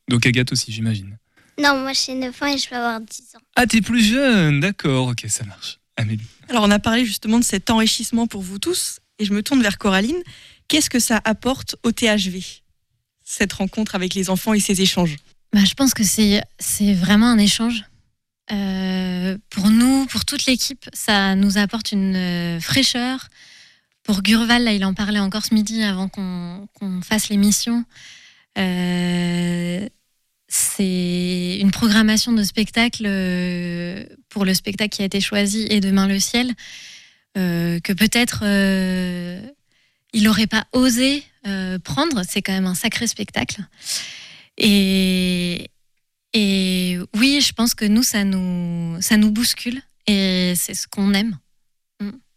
[0.09, 1.19] Donc Agathe aussi, j'imagine.
[1.61, 3.41] Non, moi j'ai 9 ans et je vais avoir 10 ans.
[3.57, 5.81] Ah, t'es plus jeune, d'accord, ok, ça marche.
[5.97, 6.23] Amélie.
[6.49, 9.61] Alors, on a parlé justement de cet enrichissement pour vous tous, et je me tourne
[9.63, 10.23] vers Coraline.
[10.69, 12.45] Qu'est-ce que ça apporte au THV,
[13.25, 15.17] cette rencontre avec les enfants et ces échanges?
[15.53, 17.85] Bah, je pense que c'est vraiment un échange.
[18.51, 23.29] Euh, pour nous, pour toute l'équipe, ça nous apporte une euh, fraîcheur.
[24.03, 27.85] Pour Gurval, là, il en parlait encore ce midi avant qu'on qu'on fasse l'émission.
[28.57, 29.87] Euh,
[30.49, 33.05] c'est une programmation de spectacle
[34.31, 36.55] pour le spectacle qui a été choisi et Demain le ciel
[37.35, 38.45] que peut-être
[40.15, 41.23] il n'aurait pas osé
[41.85, 42.23] prendre.
[42.27, 43.61] C'est quand même un sacré spectacle.
[44.59, 45.71] Et,
[46.35, 51.15] et oui, je pense que nous, ça nous, ça nous bouscule et c'est ce qu'on
[51.15, 51.37] aime.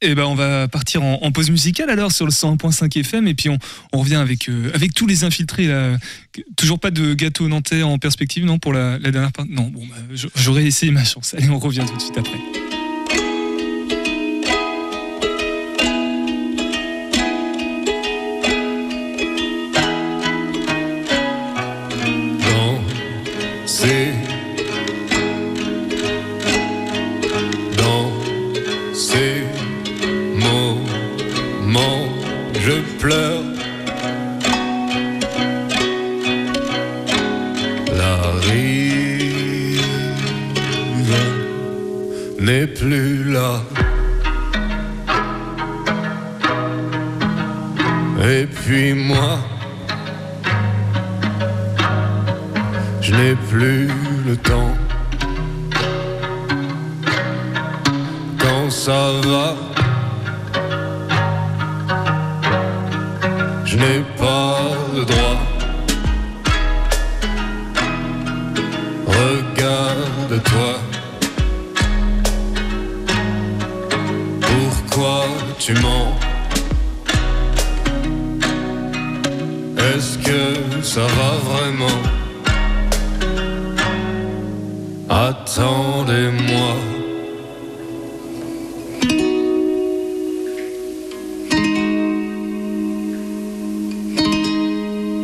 [0.04, 3.50] Eh ben, on va partir en, pause musicale alors sur le 101.5 FM et puis
[3.50, 3.60] on,
[3.94, 5.70] on revient avec, euh, avec tous les infiltrés.
[6.58, 9.86] Toujours pas de gâteau nantais en perspective, non, pour la, la dernière partie Non, bon,
[9.86, 9.96] bah,
[10.34, 11.36] j'aurais essayé ma chance.
[11.36, 12.40] Allez, on revient tout de suite après.
[42.74, 43.62] Plus là
[48.24, 49.40] Et puis moi
[53.12, 53.90] Je n'ai plus
[54.26, 54.74] le temps.
[58.40, 59.56] Quand ça va,
[63.66, 64.60] je n'ai pas
[64.96, 65.40] le droit.
[69.08, 70.81] Regarde-toi.
[75.64, 76.16] Tu mens
[79.78, 82.02] Est-ce que ça va vraiment?
[85.08, 86.74] Attendez-moi.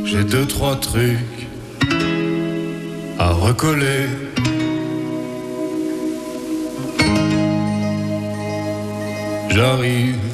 [0.06, 1.48] J'ai deux, trois trucs
[3.18, 4.06] à recoller.
[9.50, 10.27] J'arrive.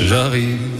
[0.00, 0.79] J'arrive.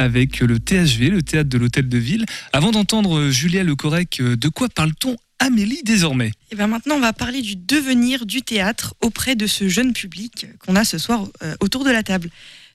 [0.00, 2.24] Avec le THV, le théâtre de l'Hôtel de Ville.
[2.52, 6.32] Avant d'entendre Julia Le Correc, de quoi parle-t-on Amélie désormais?
[6.50, 10.46] Et bien maintenant, on va parler du devenir du théâtre auprès de ce jeune public
[10.58, 12.28] qu'on a ce soir euh, autour de la table.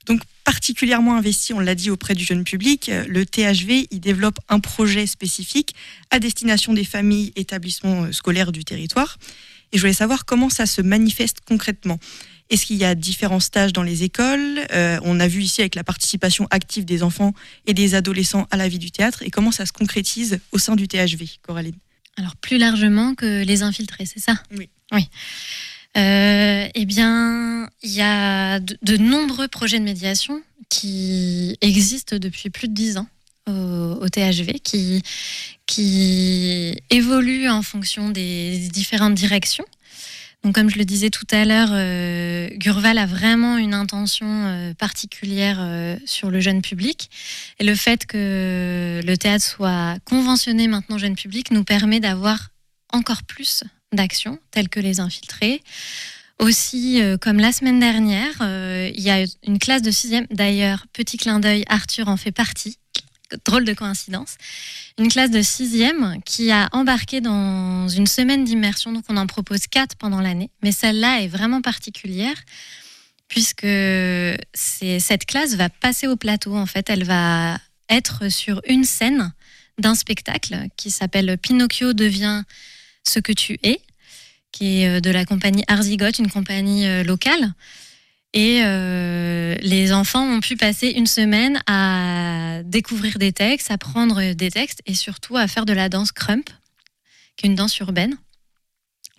[0.08, 4.40] Donc particulièrement investi, on l'a dit, auprès du jeune public, euh, le THV, il développe
[4.50, 5.76] un projet spécifique
[6.10, 9.18] à destination des familles, établissements euh, scolaires du territoire.
[9.72, 12.00] Et je voulais savoir comment ça se manifeste concrètement.
[12.50, 14.60] Est-ce qu'il y a différents stages dans les écoles?
[14.72, 17.34] Euh, On a vu ici avec la participation active des enfants
[17.66, 19.24] et des adolescents à la vie du théâtre.
[19.24, 21.76] Et comment ça se concrétise au sein du THV, Coraline?
[22.18, 24.36] Alors plus largement que les infiltrés, c'est ça?
[24.58, 24.70] Oui.
[24.92, 25.10] Oui.
[25.98, 32.50] Euh, eh bien, il y a de, de nombreux projets de médiation qui existent depuis
[32.50, 33.08] plus de dix ans
[33.48, 33.52] au,
[34.02, 35.02] au THV, qui,
[35.66, 39.66] qui évoluent en fonction des différentes directions.
[40.46, 44.76] Donc, comme je le disais tout à l'heure, euh, Gurval a vraiment une intention euh,
[44.76, 47.10] particulière euh, sur le jeune public.
[47.58, 52.50] Et le fait que le théâtre soit conventionné maintenant jeune public nous permet d'avoir
[52.94, 55.64] encore plus d'actions, telles que les infiltrés.
[56.38, 60.28] Aussi, comme la semaine dernière, il y a une classe de sixième.
[60.30, 62.78] D'ailleurs, petit clin d'œil, Arthur en fait partie.
[63.46, 64.36] Drôle de coïncidence.
[64.98, 68.92] Une classe de sixième qui a embarqué dans une semaine d'immersion.
[68.92, 70.50] Donc, on en propose quatre pendant l'année.
[70.64, 72.36] Mais celle-là est vraiment particulière
[73.28, 73.68] puisque
[74.54, 76.56] cette classe va passer au plateau.
[76.56, 77.58] En fait, elle va
[77.90, 79.34] être sur une scène
[79.78, 82.44] d'un spectacle qui s'appelle Pinocchio devient
[83.04, 83.80] ce que tu es,
[84.52, 87.54] qui est euh, de la compagnie Arzigote, une compagnie euh, locale.
[88.36, 94.34] Et euh, les enfants ont pu passer une semaine à découvrir des textes, à prendre
[94.34, 96.50] des textes et surtout à faire de la danse crump,
[97.38, 98.18] qui est une danse urbaine.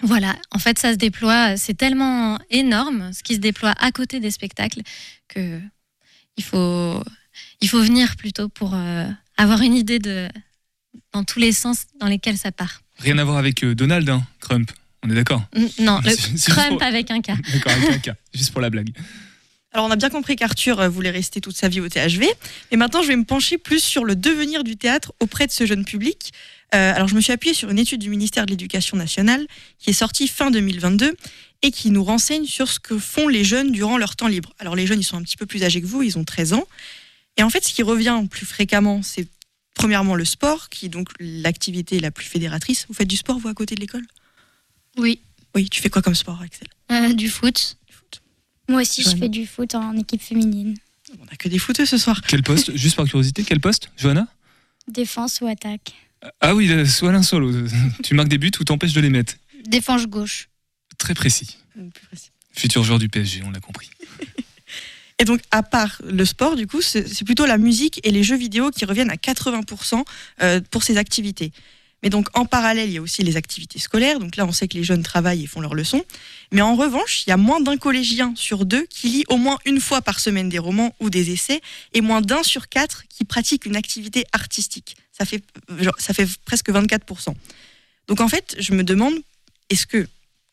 [0.02, 4.20] Voilà, en fait, ça se déploie, c'est tellement énorme ce qui se déploie à côté
[4.20, 4.82] des spectacles
[5.28, 5.58] que
[6.36, 7.02] il faut,
[7.62, 9.06] il faut venir plutôt pour euh,
[9.38, 10.28] avoir une idée de
[11.14, 12.82] dans tous les sens dans lesquels ça part.
[12.98, 14.70] Rien à voir avec euh, Donald, hein, Crump.
[15.06, 15.42] On est d'accord
[15.78, 17.26] Non, le pour- avec un K.
[17.52, 18.90] D'accord, avec un cas, juste pour la blague.
[19.72, 22.26] Alors on a bien compris qu'Arthur euh, voulait rester toute sa vie au THV.
[22.70, 25.66] Et maintenant, je vais me pencher plus sur le devenir du théâtre auprès de ce
[25.66, 26.32] jeune public.
[26.74, 29.46] Euh, alors je me suis appuyée sur une étude du ministère de l'Éducation nationale
[29.78, 31.14] qui est sortie fin 2022
[31.62, 34.52] et qui nous renseigne sur ce que font les jeunes durant leur temps libre.
[34.58, 36.54] Alors les jeunes, ils sont un petit peu plus âgés que vous, ils ont 13
[36.54, 36.64] ans.
[37.36, 39.28] Et en fait, ce qui revient plus fréquemment, c'est
[39.74, 42.86] premièrement le sport, qui est donc l'activité la plus fédératrice.
[42.88, 44.06] Vous faites du sport, vous, à côté de l'école?
[44.96, 45.20] Oui.
[45.54, 46.68] Oui, tu fais quoi comme sport, Axel?
[46.92, 47.76] Euh, du foot.
[48.68, 50.74] Moi aussi, je Johanna fais du foot en équipe féminine.
[51.20, 52.20] On n'a que des footeux ce soir.
[52.26, 52.76] Quel poste?
[52.76, 54.26] Juste par curiosité, quel poste, Johanna?
[54.88, 55.94] Défense ou attaque
[56.40, 57.58] Ah oui, soit l'un, soit l'autre.
[58.02, 59.34] Tu marques des buts ou t'empêches de les mettre?
[59.66, 60.48] Défense gauche.
[60.98, 61.58] Très précis.
[62.52, 63.90] Futur joueur du PSG, on l'a compris.
[65.18, 68.22] Et donc, à part le sport, du coup, c'est c'est plutôt la musique et les
[68.22, 70.04] jeux vidéo qui reviennent à 80%
[70.42, 71.52] euh, pour ces activités.
[72.02, 74.18] Mais donc, en parallèle, il y a aussi les activités scolaires.
[74.18, 76.04] Donc là, on sait que les jeunes travaillent et font leurs leçons.
[76.52, 79.58] Mais en revanche, il y a moins d'un collégien sur deux qui lit au moins
[79.64, 81.60] une fois par semaine des romans ou des essais,
[81.94, 84.96] et moins d'un sur quatre qui pratique une activité artistique.
[85.10, 85.42] Ça fait,
[85.80, 87.34] genre, ça fait presque 24%.
[88.08, 89.14] Donc en fait, je me demande,
[89.70, 90.06] est-ce que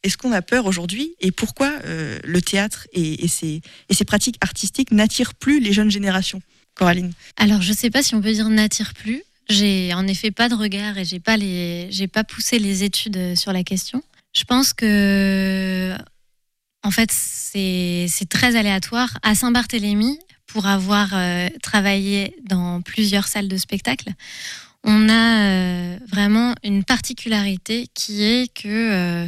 [0.04, 4.36] est-ce qu'on a peur aujourd'hui et pourquoi euh, le théâtre et, ses, et ses pratiques
[4.42, 6.42] artistiques n'attirent plus les jeunes générations?
[6.76, 7.14] Coraline?
[7.38, 9.24] Alors, je sais pas si on peut dire n'attire plus.
[9.50, 13.36] J'ai en effet pas de regard et j'ai pas les, j'ai pas poussé les études
[13.36, 14.02] sur la question.
[14.34, 15.96] Je pense que,
[16.84, 19.18] en fait, c'est c'est très aléatoire.
[19.22, 24.12] À Saint-Barthélemy, pour avoir euh, travaillé dans plusieurs salles de spectacle,
[24.84, 29.28] on a euh, vraiment une particularité qui est que, euh,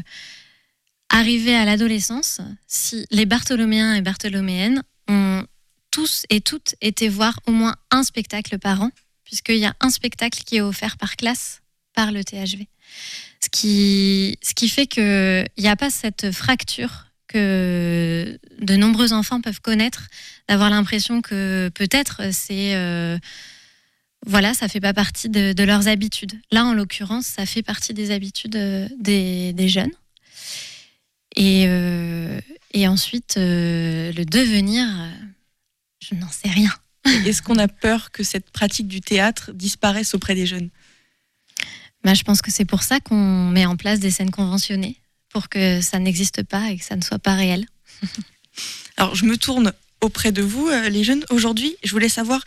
[1.09, 5.45] arrivé à l'adolescence, si les Bartholoméens et Bartholoméennes ont
[5.91, 8.91] tous et toutes été voir au moins un spectacle par an,
[9.25, 11.61] puisqu'il y a un spectacle qui est offert par classe
[11.93, 12.67] par le THV.
[13.41, 19.41] Ce qui, ce qui fait qu'il n'y a pas cette fracture que de nombreux enfants
[19.41, 20.07] peuvent connaître,
[20.47, 22.75] d'avoir l'impression que peut-être c'est...
[22.75, 23.17] euh,
[24.27, 26.33] voilà, ça fait pas partie de, leurs habitudes.
[26.51, 29.91] Là, en l'occurrence, ça fait partie des habitudes euh, des, jeunes.
[31.35, 32.39] Et, euh,
[32.87, 34.87] ensuite, le devenir,
[35.99, 36.71] je n'en sais rien.
[37.25, 40.69] Est-ce qu'on a peur que cette pratique du théâtre disparaisse auprès des jeunes?
[42.03, 44.97] Bah, je pense que c'est pour ça qu'on met en place des scènes conventionnées,
[45.29, 47.65] pour que ça n'existe pas et que ça ne soit pas réel.
[48.97, 51.25] Alors, je me tourne auprès de vous, euh, les jeunes.
[51.29, 52.43] Aujourd'hui, je voulais savoir,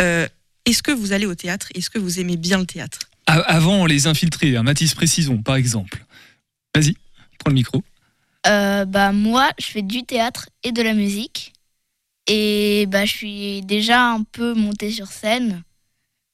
[0.00, 0.26] euh,
[0.64, 2.98] est-ce que vous allez au théâtre Est-ce que vous aimez bien le théâtre?
[3.26, 6.04] Avant les infiltrés, hein, Mathis Précison par exemple.
[6.74, 6.96] Vas-y,
[7.38, 7.82] prends le micro.
[8.46, 11.52] Euh, bah moi, je fais du théâtre et de la musique.
[12.28, 15.62] Et bah je suis déjà un peu montée sur scène,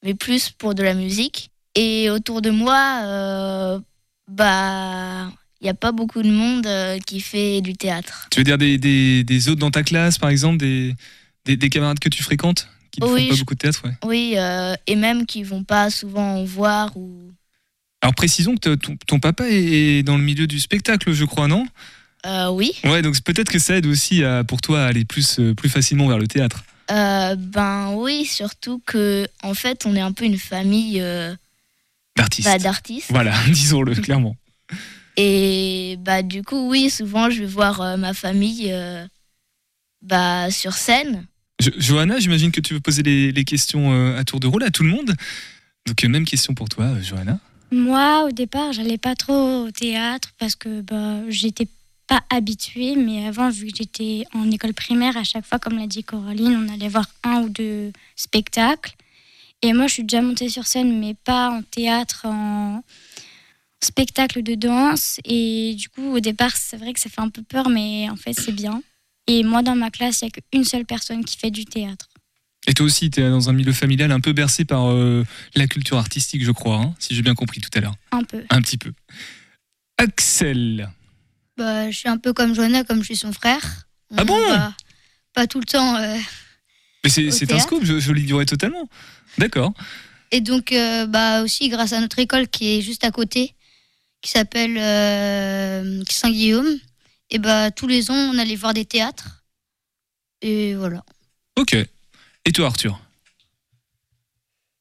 [0.03, 1.51] mais plus pour de la musique.
[1.75, 3.79] Et autour de moi, euh,
[4.29, 8.27] bah il n'y a pas beaucoup de monde euh, qui fait du théâtre.
[8.31, 10.95] Tu veux dire des, des, des autres dans ta classe par exemple, des,
[11.45, 13.83] des, des camarades que tu fréquentes qui ne Oui, font pas je- beaucoup de théâtre
[13.85, 13.95] ouais.
[14.05, 17.31] Oui, euh, et même qui vont pas souvent en voir ou.
[18.03, 21.47] Alors précisons que ton, ton papa est est dans le milieu du spectacle, je crois,
[21.49, 21.67] non?
[22.27, 22.73] Euh, oui.
[22.85, 25.69] Ouais, donc peut-être que ça aide aussi à, pour toi à aller plus, euh, plus
[25.69, 26.65] facilement vers le théâtre.
[26.91, 31.35] Euh, ben oui, surtout que en fait, on est un peu une famille euh,
[32.17, 32.47] D'artistes.
[32.49, 33.07] bah, d'artistes.
[33.11, 34.37] Voilà, disons-le clairement.
[35.17, 39.07] Et bah du coup, oui, souvent je vais voir euh, ma famille euh,
[40.03, 41.27] bah, sur scène.
[41.61, 44.63] Jo- Johanna, j'imagine que tu veux poser les, les questions euh, à tour de rôle
[44.63, 45.13] à tout le monde.
[45.87, 47.39] Donc euh, même question pour toi, euh, Johanna.
[47.71, 51.67] Moi, au départ, j'allais pas trop au théâtre parce que bah, j'étais
[52.13, 52.95] pas habituée.
[52.97, 56.57] Mais avant, vu que j'étais en école primaire, à chaque fois, comme l'a dit Coraline,
[56.57, 58.95] on allait voir un ou deux spectacles.
[59.63, 62.83] Et moi, je suis déjà montée sur scène, mais pas en théâtre, en
[63.83, 65.21] spectacle de danse.
[65.25, 68.17] Et du coup, au départ, c'est vrai que ça fait un peu peur, mais en
[68.17, 68.83] fait, c'est bien.
[69.27, 72.09] Et moi, dans ma classe, il n'y a qu'une seule personne qui fait du théâtre.
[72.67, 75.67] Et toi aussi, tu es dans un milieu familial un peu bercé par euh, la
[75.67, 77.95] culture artistique, je crois, hein, si j'ai bien compris tout à l'heure.
[78.11, 78.45] Un peu.
[78.51, 78.93] Un petit peu.
[79.99, 80.91] Axel.
[81.57, 83.61] Bah, je suis un peu comme Johanna, comme je suis son frère.
[84.17, 84.75] Ah bon Pas,
[85.35, 85.97] pas tout le temps.
[85.97, 86.17] euh,
[87.05, 88.89] Mais c'est un scoop, je, je l'ignorais totalement.
[89.39, 89.73] D'accord.
[90.31, 93.55] Et donc, euh, bah, aussi grâce à notre école qui est juste à côté,
[94.23, 96.79] qui s'appelle euh, Saint-Guillaume,
[97.31, 99.45] et bah, tous les ans, on allait voir des théâtres.
[100.41, 101.05] Et voilà.
[101.57, 101.75] Ok.
[101.75, 102.99] Et toi, Arthur?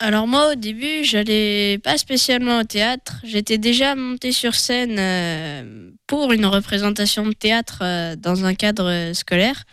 [0.04, 5.91] Alors moi au début j'allais pas spécialement au théâtre, j'étais déjà monté sur scène euh,
[6.08, 9.64] pour une représentation de théâtre euh, dans un cadre euh, scolaire,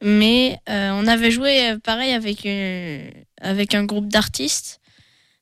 [0.00, 2.46] mais on avait joué pareil avec
[3.40, 4.80] avec un groupe d'artistes,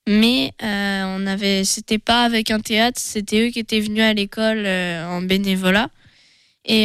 [0.09, 4.67] mais on avait c'était pas avec un théâtre, c'était eux qui étaient venus à l'école
[4.67, 5.91] en bénévolat.
[6.64, 6.85] Et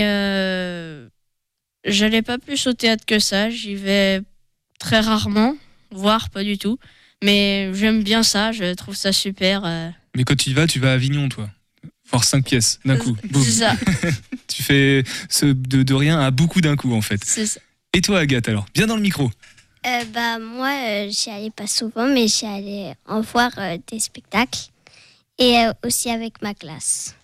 [1.86, 4.22] j'allais pas plus au théâtre que ça, j'y vais
[4.80, 5.56] très rarement,
[5.92, 6.78] voire pas du tout.
[7.24, 9.63] Mais j'aime bien ça, je trouve ça super.
[9.65, 9.89] euh.
[10.15, 11.49] Mais quand tu y vas, tu vas à Avignon, toi.
[12.09, 13.15] Voir cinq pièces d'un coup.
[13.30, 13.43] Boum.
[13.43, 13.76] C'est ça.
[14.47, 17.22] tu fais ce, de, de rien à beaucoup d'un coup, en fait.
[17.24, 17.59] C'est ça.
[17.93, 18.65] Et toi, Agathe, alors?
[18.74, 19.32] Bien dans le micro.
[19.86, 23.99] Euh, bah, moi, euh, j'y allais pas souvent, mais j'y allais en voir euh, des
[23.99, 24.59] spectacles
[25.39, 27.15] et euh, aussi avec ma classe.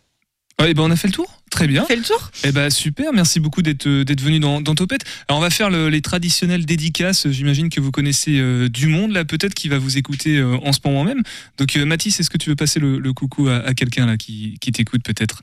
[0.60, 1.86] Ouais, ben on a fait le tour Très bien.
[1.86, 5.03] Fait le tour Eh ben super, merci beaucoup d'être euh, d'être venu dans, dans Topette.
[5.28, 7.28] Alors on va faire le- les traditionnelles dédicaces.
[7.30, 10.74] J'imagine que vous connaissez euh, du monde là, peut-être qui va vous écouter euh, en
[10.74, 11.22] ce moment même.
[11.58, 14.18] Donc euh, Mathis, est-ce que tu veux passer le, le coucou à, à quelqu'un là
[14.18, 15.41] qui, qui t'écoute peut-être?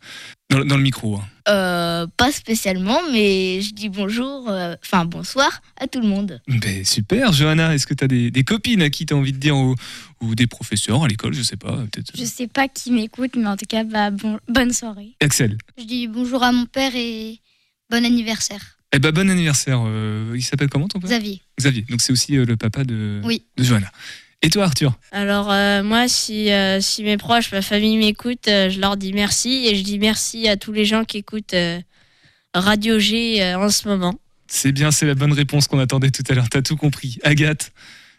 [0.50, 5.04] Dans, le- dans le micro hein Euh, pas spécialement, mais je dis bonjour, euh, enfin
[5.04, 6.40] bonsoir à tout le monde.
[6.48, 9.32] Ben super, Johanna, est-ce que tu as des, des copines à qui tu as envie
[9.32, 9.74] de dire ou,
[10.22, 12.12] ou des professeurs à l'école, je sais pas, peut-être.
[12.16, 15.16] Je sais pas qui m'écoute, mais en tout cas, bah, bon, bonne soirée.
[15.20, 15.58] Axel.
[15.76, 17.40] Je dis bonjour à mon père et
[17.90, 18.78] bon anniversaire.
[18.96, 19.82] Eh ben bon anniversaire.
[19.84, 21.10] euh, il s'appelle comment ton père?
[21.10, 21.42] Xavier.
[21.58, 21.82] Xavier.
[21.90, 23.42] Donc c'est aussi euh, le papa de, Oui.
[23.58, 23.90] de Johanna.
[24.44, 28.68] Et toi Arthur Alors euh, moi, si, euh, si mes proches, ma famille m'écoute, euh,
[28.68, 31.80] je leur dis merci et je dis merci à tous les gens qui écoutent euh,
[32.54, 34.14] Radio G euh, en ce moment.
[34.46, 36.48] C'est bien, c'est la bonne réponse qu'on attendait tout à l'heure.
[36.50, 37.18] T'as tout compris.
[37.22, 37.72] Agathe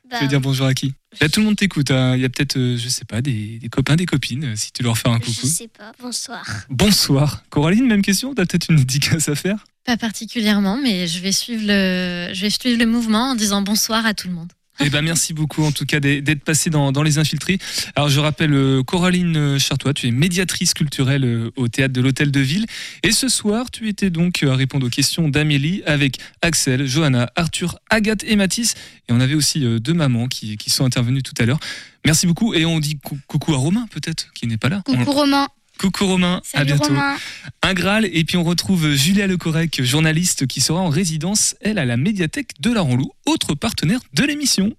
[0.09, 1.91] Bah tu veux dire bonjour à qui Là, tout le monde t'écoute.
[1.91, 2.15] hein.
[2.15, 4.81] Il y a peut-être, euh, je sais pas, des, des copains, des copines, si tu
[4.83, 5.47] leur fais un Je coucou.
[5.47, 5.91] sais pas.
[6.01, 6.43] Bonsoir.
[6.69, 7.43] Bonsoir.
[7.49, 11.63] Coraline, même question T'as peut-être une dédicace à faire Pas particulièrement, mais je vais suivre
[11.65, 14.51] le, je vais suivre le mouvement en disant bonsoir à tout le monde.
[14.81, 17.57] Eh ben, merci beaucoup en tout cas d'être passé dans, dans les infiltrés.
[17.95, 22.01] Alors je rappelle euh, Coraline euh, Chartois, tu es médiatrice culturelle euh, au théâtre de
[22.01, 22.65] l'Hôtel de Ville.
[23.03, 27.77] Et ce soir, tu étais donc à répondre aux questions d'Amélie avec Axel, Johanna, Arthur,
[27.89, 28.75] Agathe et Mathis.
[29.07, 31.59] Et on avait aussi deux mamans qui, qui sont intervenues tout à l'heure.
[32.05, 32.53] Merci beaucoup.
[32.53, 34.81] Et on dit cou- coucou à Romain peut-être, qui n'est pas là.
[34.85, 35.47] Coucou On- Romain.
[35.79, 36.85] Coucou Romain, à bientôt.
[36.85, 37.17] Romain.
[37.61, 41.85] Un Graal, et puis on retrouve Julia Lecorec, journaliste qui sera en résidence, elle, à
[41.85, 44.73] la médiathèque de la Ranlou, autre partenaire de l'émission.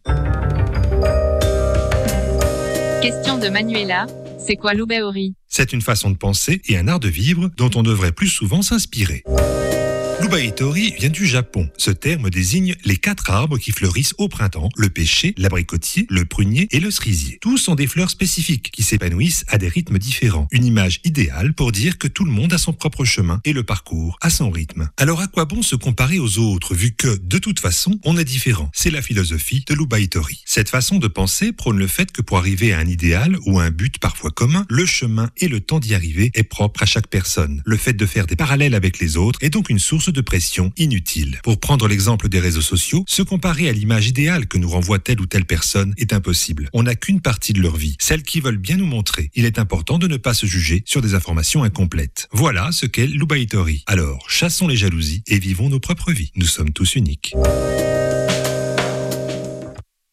[3.03, 4.07] Question de Manuela.
[4.39, 7.83] C'est quoi l'ubeori C'est une façon de penser et un art de vivre dont on
[7.83, 9.25] devrait plus souvent s'inspirer.
[10.23, 11.69] L'Ubaïtori vient du Japon.
[11.77, 16.69] Ce terme désigne les quatre arbres qui fleurissent au printemps, le pêcher, l'abricotier, le prunier
[16.71, 17.39] et le cerisier.
[17.43, 20.49] Tous ont des fleurs spécifiques qui s'épanouissent à des rythmes différents.
[20.53, 23.63] Une image idéale pour dire que tout le monde a son propre chemin et le
[23.63, 24.89] parcours à son rythme.
[24.97, 28.25] Alors à quoi bon se comparer aux autres vu que, de toute façon, on est
[28.25, 28.71] différent?
[28.73, 30.43] C'est la philosophie de l'Ubaïtori.
[30.47, 33.65] Cette façon de penser prône le fait que pour arriver à un idéal ou à
[33.65, 37.09] un but parfois commun, le chemin et le temps d'y arriver est propre à chaque
[37.09, 37.63] personne.
[37.67, 40.73] Le fait de faire des parallèles avec les autres est donc une source de pression
[40.77, 41.41] inutile.
[41.43, 45.21] Pour prendre l'exemple des réseaux sociaux, se comparer à l'image idéale que nous renvoie telle
[45.21, 46.69] ou telle personne est impossible.
[46.73, 49.31] On n'a qu'une partie de leur vie, celle qu'ils veulent bien nous montrer.
[49.35, 52.29] Il est important de ne pas se juger sur des informations incomplètes.
[52.33, 53.85] Voilà ce qu'est l'Ubaïtori.
[53.87, 56.33] Alors, chassons les jalousies et vivons nos propres vies.
[56.37, 57.35] Nous sommes tous uniques.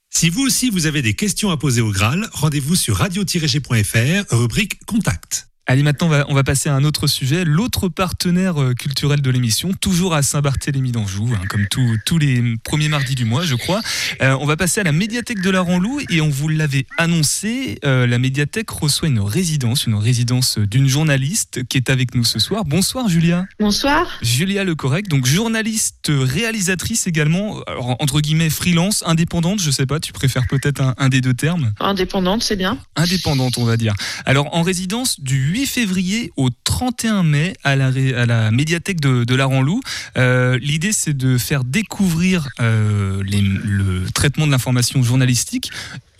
[0.09, 4.79] Si vous aussi vous avez des questions à poser au Graal, rendez-vous sur radio-g.fr, rubrique
[4.85, 5.52] Contact.
[5.65, 7.45] Allez, maintenant, on va, on va passer à un autre sujet.
[7.45, 12.57] L'autre partenaire euh, culturel de l'émission, toujours à Saint-Barthélemy d'Anjou, hein, comme tous- tous les
[12.65, 13.79] premiers mardis du mois, je crois.
[14.21, 17.79] Euh, on va passer à la médiathèque de la Ranlou et on vous l'avait annoncé,
[17.85, 22.39] euh, la médiathèque reçoit une résidence, une résidence d'une journaliste qui est avec nous ce
[22.39, 22.65] soir.
[22.65, 23.45] Bonsoir, Julia.
[23.57, 24.05] Bonsoir.
[24.21, 30.01] Julia Le Correct, donc journaliste, réalisatrice également, alors, entre guillemets freelance, indépendante, je sais pas,
[30.01, 31.71] tu préfères peut-être un, un des deux termes?
[31.79, 32.77] Indépendante, c'est bien.
[32.97, 33.93] indépendante, on va dire.
[34.25, 39.45] Alors, en résidence du 8 février au 31 mai à la, médiathèque de, de la
[39.45, 39.81] Ranlou.
[40.17, 45.69] Euh, L'idée, c'est de faire découvrir euh, le traitement de l'information journalistique,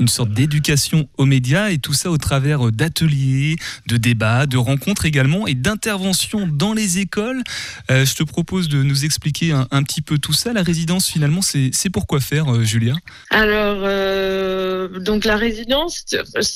[0.04, 3.56] une sorte d'éducation aux médias, et tout ça au travers d'ateliers,
[3.88, 7.41] de débats, de rencontres également, et d'interventions dans les écoles.
[7.89, 10.51] Euh, je te propose de nous expliquer un, petit peu tout ça.
[10.51, 12.95] La résidence, finalement, c'est pour quoi faire, euh, Julia?
[13.30, 16.04] Alors, euh, donc la résidence,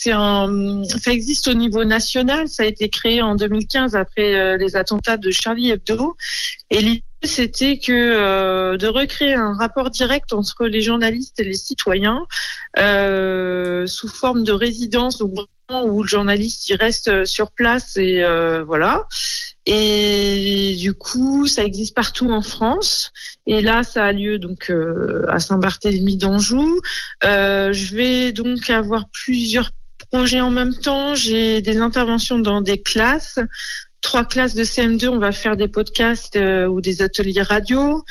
[0.07, 2.49] un, ça existe au niveau national.
[2.49, 6.17] Ça a été créé en 2015 après euh, les attentats de Charlie Hebdo.
[6.69, 12.25] Et c'était que euh, de recréer un rapport direct entre les journalistes et les citoyens
[12.77, 15.33] euh, sous forme de résidence, donc
[15.69, 19.05] où le journaliste il reste sur place et euh, voilà.
[19.65, 23.11] Et du coup, ça existe partout en France.
[23.47, 26.79] Et là, ça a lieu donc euh, à Saint-Barthélemy d'Anjou.
[27.25, 29.71] Euh, je vais donc avoir plusieurs
[30.09, 31.15] projets en même temps.
[31.15, 33.39] J'ai des interventions dans des classes.
[34.07, 38.05] Trois classes de CM2, on va faire des podcasts euh, ou des ateliers radio.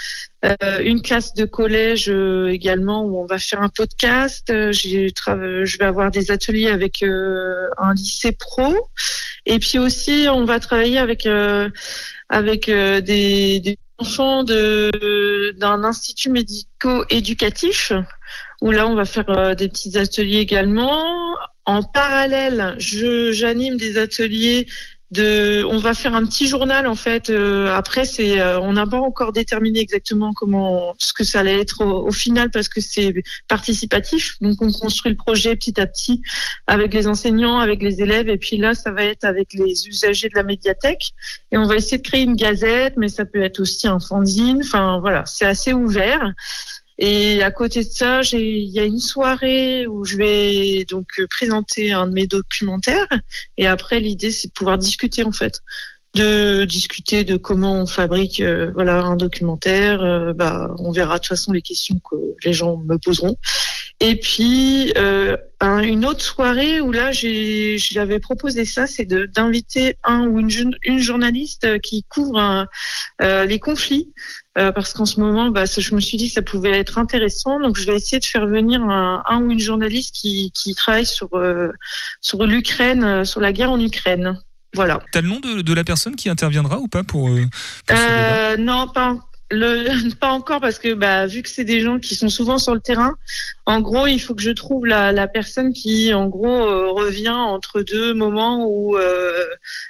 [0.45, 4.45] Euh, une classe de collège euh, également où on va faire un podcast.
[4.49, 8.91] Je vais avoir des ateliers avec un lycée pro.
[9.47, 11.27] Et puis aussi, on va travailler avec
[12.29, 17.93] avec des, des enfants de d'un institut médico-éducatif
[18.61, 21.37] où là, on va faire des petits ateliers également.
[21.65, 24.67] En parallèle, j'anime des ateliers
[25.13, 28.87] de on va faire un petit journal en fait Euh, après c'est euh, on n'a
[28.87, 32.81] pas encore déterminé exactement comment ce que ça allait être au, au final parce que
[32.81, 33.15] c'est
[33.49, 34.35] participatif.
[34.41, 36.23] Donc on construit le projet petit à petit
[36.67, 38.29] avec les enseignants avec les élèves.
[38.29, 41.13] Et puis là ça va être avec les usagers de la médiathèque.
[41.53, 44.61] Et on va essayer de créer une gazette mais ça peut être aussi un fanzine.
[44.65, 46.33] Enfin voilà c'est assez ouvert
[46.99, 51.93] et à côté de ça, il y a une soirée où je vais donc présenter
[51.93, 53.09] un de mes documentaires.
[53.59, 55.61] Et après, l'idée, c'est de pouvoir discuter en fait,
[56.17, 60.03] de discuter de comment on fabrique euh, voilà un documentaire.
[60.03, 63.37] Euh, bah, on verra de toute façon les questions que les gens me poseront.
[64.01, 70.27] Et puis euh, un- une autre soirée où là, j'avais proposé ça, c'est d'inviter un
[70.27, 70.51] ou une,
[70.83, 72.67] une journaliste qui couvre
[73.21, 74.13] les conflits.
[74.55, 77.61] Parce qu'en ce moment, bah, je me suis dit que ça pouvait être intéressant.
[77.61, 81.29] Donc, je vais essayer de faire venir un, ou une journaliste qui, qui travaille sur,
[82.23, 84.39] sur l'Ukraine, sur la guerre en Ukraine.
[84.75, 85.01] Voilà.
[85.13, 87.43] T'as le nom de, de la personne qui interviendra ou pas pour, euh,
[87.87, 89.17] pour ce débat Euh, non, pas,
[89.51, 92.75] le, pas encore parce que bah, vu que c'est des gens qui sont souvent sur
[92.75, 93.15] le terrain,
[93.65, 97.29] en gros, il faut que je trouve la, la personne qui, en gros, euh, revient
[97.31, 99.45] entre deux moments où euh,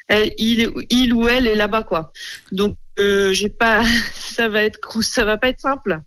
[0.09, 2.13] elle- il, il ou elle est là-bas, quoi.
[2.53, 3.83] Donc, j'ai pas,
[4.15, 6.01] ça va être, ça va pas être simple.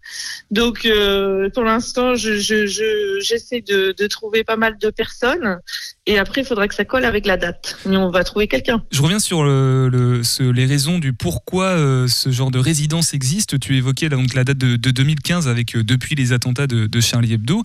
[0.52, 5.60] Donc, euh, pour l'instant, je, je, je- j'essaie de, trouver pas mal de personnes,
[6.08, 7.78] et après, il faudra que ça colle avec la date.
[7.86, 8.84] Mais on va trouver quelqu'un.
[8.92, 13.60] Je reviens sur le, les raisons du pourquoi euh, ce genre de résidence existe.
[13.60, 17.02] Tu évoquais donc la date de, de 2015 avec euh, depuis les attentats de, de
[17.02, 17.62] Charlie Hebdo.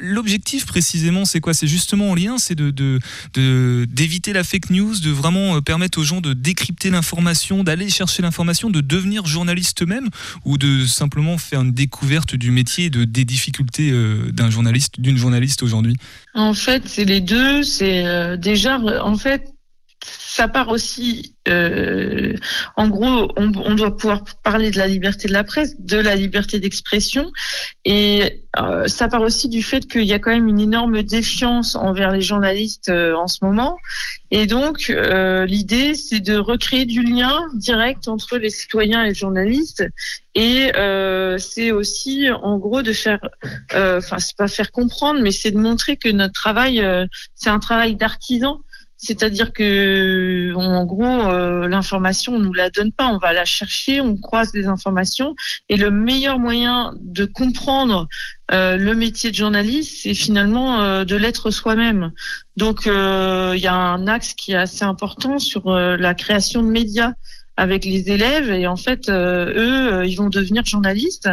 [0.00, 1.54] L'objectif précisément, c'est quoi?
[1.54, 2.72] C'est justement en lien, c'est de
[3.86, 8.55] d'éviter la fake news, de vraiment permettre aux gens de décrypter l'information, d'aller chercher l'information,
[8.64, 10.08] de devenir journaliste eux-mêmes,
[10.44, 15.00] ou de simplement faire une découverte du métier et de, des difficultés euh, d'un journaliste,
[15.00, 15.96] d'une journaliste aujourd'hui?
[16.34, 17.62] En fait, c'est les deux.
[17.62, 19.55] C'est euh, déjà, en fait,
[20.06, 21.34] ça part aussi.
[21.48, 22.34] euh,
[22.76, 26.16] en gros, on, on doit pouvoir parler de la liberté de la presse, de la
[26.16, 27.30] liberté d'expression,
[27.84, 31.76] et euh, ça part aussi du fait qu'il y a quand même une énorme défiance
[31.76, 33.78] envers les journalistes euh, en ce moment.
[34.30, 39.14] Et donc, euh, l'idée, c'est de recréer du lien direct entre les citoyens et les
[39.14, 39.84] journalistes.
[40.34, 43.20] Et euh, c'est aussi, en gros, de faire,
[43.74, 46.84] euh, enfin, c'est pas faire comprendre, mais c'est de montrer que notre travail,
[47.34, 48.60] c'est un travail d'artisan.
[49.06, 54.00] C'est-à-dire que, en gros, euh, l'information, on nous la donne pas, on va la chercher,
[54.00, 55.36] on croise les informations,
[55.68, 58.08] et le meilleur moyen de comprendre
[58.50, 62.10] euh, le métier de journaliste, c'est finalement euh, de l'être soi-même.
[62.56, 67.12] Donc, il y a un axe qui est assez important sur la création de médias
[67.56, 71.28] avec les élèves et en fait euh, eux euh, ils vont devenir journalistes.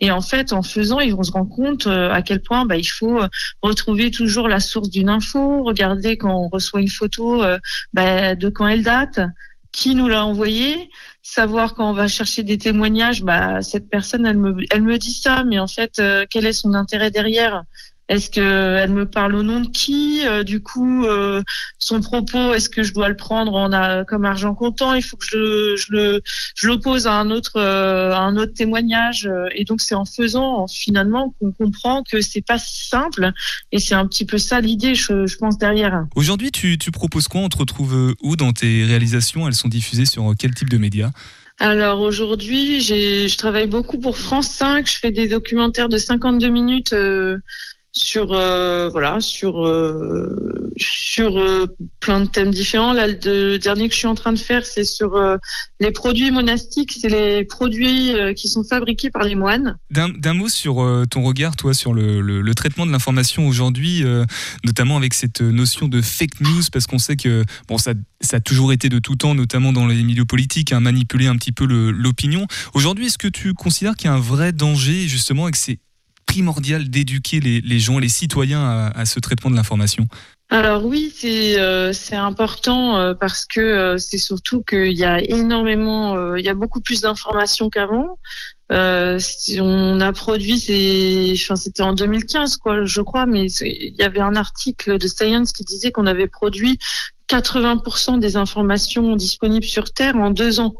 [0.00, 2.76] Et en fait en faisant ils vont se rendre compte euh, à quel point bah,
[2.76, 3.20] il faut
[3.62, 7.42] retrouver toujours la source d'une info regarder quand on reçoit une photo
[7.92, 9.20] bah, de quand elle date
[9.70, 10.90] qui nous l'a envoyé
[11.22, 15.12] savoir quand on va chercher des témoignages bah cette personne elle me elle me dit
[15.12, 16.00] ça mais en fait
[16.30, 17.64] quel est son intérêt derrière
[18.08, 18.40] est-ce que
[18.76, 21.42] elle me parle au nom de qui Euh, Du coup, euh,
[21.78, 24.94] son propos, est-ce que je dois le prendre en a, comme argent comptant?
[24.94, 26.20] Il faut que je, le- je le
[26.56, 29.28] je l'oppose à un autre euh, à un autre témoignage.
[29.54, 33.30] Et donc c'est en faisant en- finalement qu'on comprend que c'est pas si simple.
[33.72, 36.06] Et c'est un petit peu ça l'idée, je, je pense derrière.
[36.14, 37.42] Aujourd'hui, tu, tu proposes quoi?
[37.42, 39.46] On te retrouve où dans tes réalisations?
[39.46, 41.10] Elles sont diffusées sur quel type de médias?
[41.60, 44.88] Alors aujourd'hui, je travaille beaucoup pour France 5.
[44.88, 47.38] Je fais des documentaires de 52 minutes euh,
[47.98, 51.66] sur euh, voilà sur euh, sur euh,
[52.00, 52.92] plein de thèmes différents.
[52.92, 55.18] Là, le dernier que je suis en train de faire, c'est sur
[55.80, 56.96] les produits monastiques.
[57.00, 59.76] C'est les produits qui sont fabriqués par les moines.
[59.90, 60.76] D'un mot sur
[61.10, 64.04] ton regard, toi, sur le, le- traitement de l'information aujourd'hui,
[64.64, 68.40] notamment avec cette notion de fake news, parce qu'on sait que bon, ça, ça a
[68.40, 71.64] toujours été de tout temps, notamment dans les milieux politiques, à manipuler un petit peu
[71.66, 72.46] l'opinion.
[72.74, 75.78] Aujourd'hui, est-ce que tu considères qu'il y a un vrai danger, justement, et que c'est
[76.28, 80.06] primordial d'éduquer les, gens, les citoyens à, ce traitement de l'information
[80.50, 86.36] Alors oui, c'est euh, important euh, parce que euh, c'est surtout qu'il y a énormément,
[86.36, 88.18] il y a beaucoup plus d'informations qu'avant.
[88.70, 94.98] On a produit, c'était en 2015 quoi, je crois, mais il y avait un article
[94.98, 96.78] de Science qui disait qu'on avait produit
[97.28, 100.74] 80% des informations disponibles sur Terre en deux ans.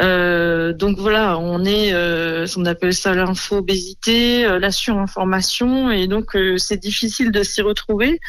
[0.00, 6.36] Euh, donc voilà, on est, euh, on appelle ça l'info-obésité, euh, la surinformation, et donc
[6.36, 8.20] euh, c'est difficile de s'y retrouver.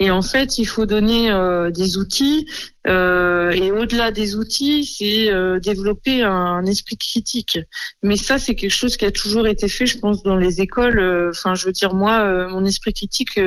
[0.00, 1.30] Et en fait, il faut donner
[1.72, 2.48] des outils,
[2.84, 7.60] et au-delà des outils, c'est développer un, esprit critique.
[8.02, 11.30] Mais ça, c'est quelque chose qui a toujours été fait, je pense, dans les écoles.
[11.30, 13.38] Enfin, je veux dire, moi, mon esprit critique,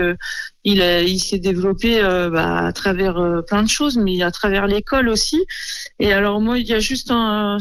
[0.67, 4.31] il, a- il s'est développé euh, bah, à travers euh, plein de choses, mais à
[4.31, 5.45] travers l'école aussi.
[5.99, 7.57] Et alors moi, il y a juste un,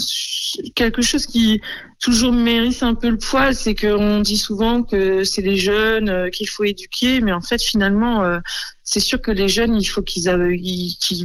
[0.74, 1.60] quelque chose qui
[2.00, 6.28] toujours mérite un peu le poil, c'est qu'on dit souvent que c'est les jeunes euh,
[6.30, 8.38] qu'il faut éduquer, mais en fait finalement, euh,
[8.82, 10.28] c'est sûr que les jeunes, il faut qu'ils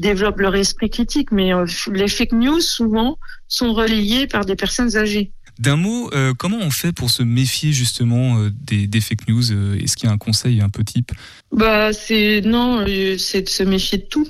[0.02, 3.18] développent leur esprit critique, mais euh, les fake news souvent
[3.48, 5.32] sont relayés par des personnes âgées.
[5.60, 9.78] D'un mot, euh, comment on fait pour se méfier justement euh, des, fake news euh,
[9.78, 11.12] Est-ce qu'il y a un conseil un peu type?
[11.52, 12.86] Bah c'est non,
[13.18, 14.28] c'est de se méfier de tout.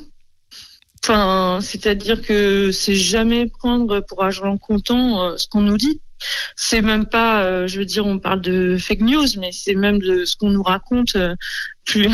[1.03, 5.99] Enfin, c'est-à-dire que c'est jamais prendre pour argent comptant ce qu'on nous dit.
[6.55, 10.25] C'est même pas, je veux dire, on parle de fake news, mais c'est même de
[10.25, 11.15] ce qu'on nous raconte
[11.95, 12.09] de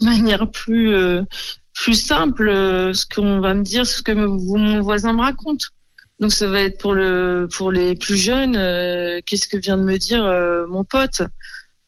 [0.00, 0.94] manière plus,
[1.94, 2.50] simple,
[2.94, 5.70] ce qu'on va me dire, ce que mon voisin me raconte.
[6.24, 9.82] Donc ça va être pour le, pour les plus jeunes, euh, qu'est-ce que vient de
[9.82, 11.20] me dire euh, mon pote?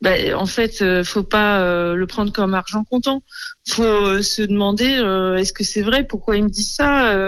[0.03, 3.22] Bah, en fait, euh, faut pas euh, le prendre comme argent comptant.
[3.66, 4.91] Faut se demander
[5.39, 6.05] est-ce que c'est vrai?
[6.05, 7.18] Pourquoi il me dit ça?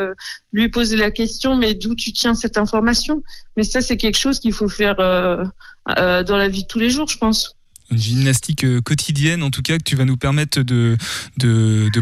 [0.52, 3.22] Lui poser la question mais d'où tu tiens cette information?
[3.56, 7.08] Mais ça, c'est quelque chose qu'il faut faire dans la vie de tous les jours,
[7.08, 7.57] je pense.
[7.90, 10.96] Une gymnastique euh, quotidienne, en tout cas, que tu vas nous permettre de,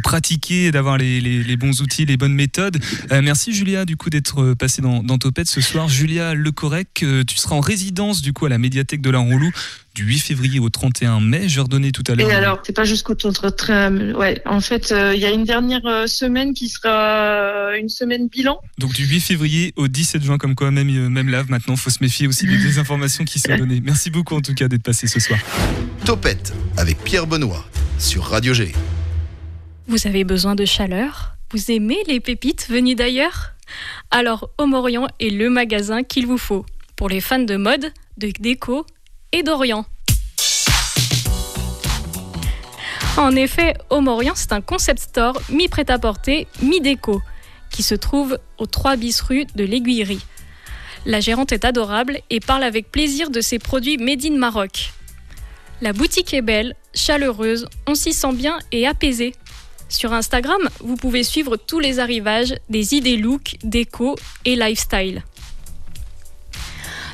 [0.03, 2.79] pratiquer d'avoir les, bons outils, les bonnes méthodes.
[3.13, 5.89] Euh, merci Julia, du coup, d'être euh, passée dans, dans Topette ce soir.
[5.89, 9.51] Julia Lecorrec, euh, tu seras en résidence, du coup, à la médiathèque de la Ronlou
[9.97, 11.49] du 8 février au 31 mai.
[11.49, 12.31] Je redonnais tout à l'heure.
[12.31, 14.13] Et alors, c'est pas jusqu'au train.
[14.15, 17.89] Ouais, en fait, euh, il y a une dernière euh, semaine qui sera euh, une
[17.89, 18.61] semaine bilan.
[18.77, 22.03] Donc du 8 février au 17 juin, comme quoi même, même là, maintenant, faut se
[22.03, 23.81] méfier aussi des désinformations qui sont données.
[23.83, 25.41] Merci beaucoup en tout cas d'être passé ce soir.
[26.05, 27.65] Topette avec Pierre Benoît
[27.99, 28.73] sur Radio G.
[29.89, 31.37] Vous avez besoin de chaleur?
[31.53, 33.55] Vous aimez les pépites venues d'ailleurs?
[34.11, 36.67] Alors Omorian est le magasin qu'il vous faut
[36.97, 38.85] pour les fans de mode, de déco
[39.33, 39.85] et d'Orient.
[43.17, 47.23] En effet, Omorian, c'est un concept store mi-prêt-à-porter, mi-déco,
[47.71, 50.25] qui se trouve aux 3 bis rue de l'Aiguillerie.
[51.07, 54.93] La gérante est adorable et parle avec plaisir de ses produits made in Maroc.
[55.81, 59.35] La boutique est belle, chaleureuse, on s'y sent bien et apaisé.
[59.89, 65.23] Sur Instagram, vous pouvez suivre tous les arrivages des idées look, déco et lifestyle.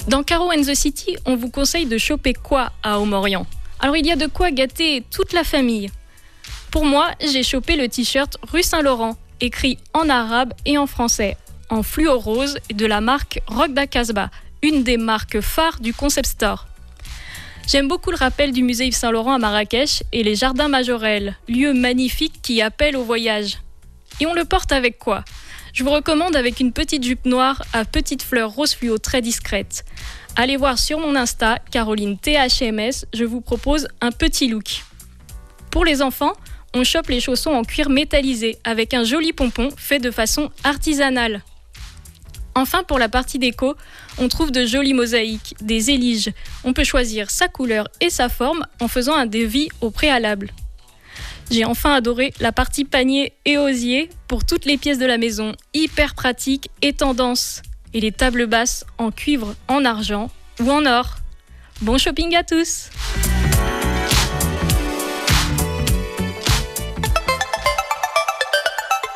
[0.09, 3.47] Dans Caro and the City, on vous conseille de choper quoi à Omorian
[3.79, 5.91] Alors il y a de quoi gâter toute la famille.
[6.73, 11.37] Pour moi, j'ai chopé le t-shirt rue Saint-Laurent, écrit en arabe et en français,
[11.69, 14.31] en fluo rose de la marque Rock da Casbah,
[14.63, 16.67] une des marques phares du concept store.
[17.69, 21.75] J'aime beaucoup le rappel du musée Yves Saint-Laurent à Marrakech et les jardins Majorel, lieu
[21.75, 23.59] magnifique qui appelle au voyage.
[24.21, 25.25] Et on le porte avec quoi?
[25.73, 29.87] Je vous recommande avec une petite jupe noire à petites fleurs rose fluo très discrètes.
[30.37, 34.83] Allez voir sur mon Insta, Caroline THMS, je vous propose un petit look.
[35.71, 36.35] Pour les enfants,
[36.75, 41.43] on chope les chaussons en cuir métallisé avec un joli pompon fait de façon artisanale.
[42.55, 43.75] Enfin, pour la partie déco,
[44.19, 46.33] on trouve de jolies mosaïques, des éliges.
[46.65, 50.51] On peut choisir sa couleur et sa forme en faisant un devis au préalable.
[51.53, 55.53] J'ai enfin adoré la partie panier et osier pour toutes les pièces de la maison,
[55.75, 57.61] hyper pratique et tendance.
[57.93, 60.31] Et les tables basses en cuivre, en argent
[60.61, 61.17] ou en or.
[61.83, 62.89] Bon shopping à tous!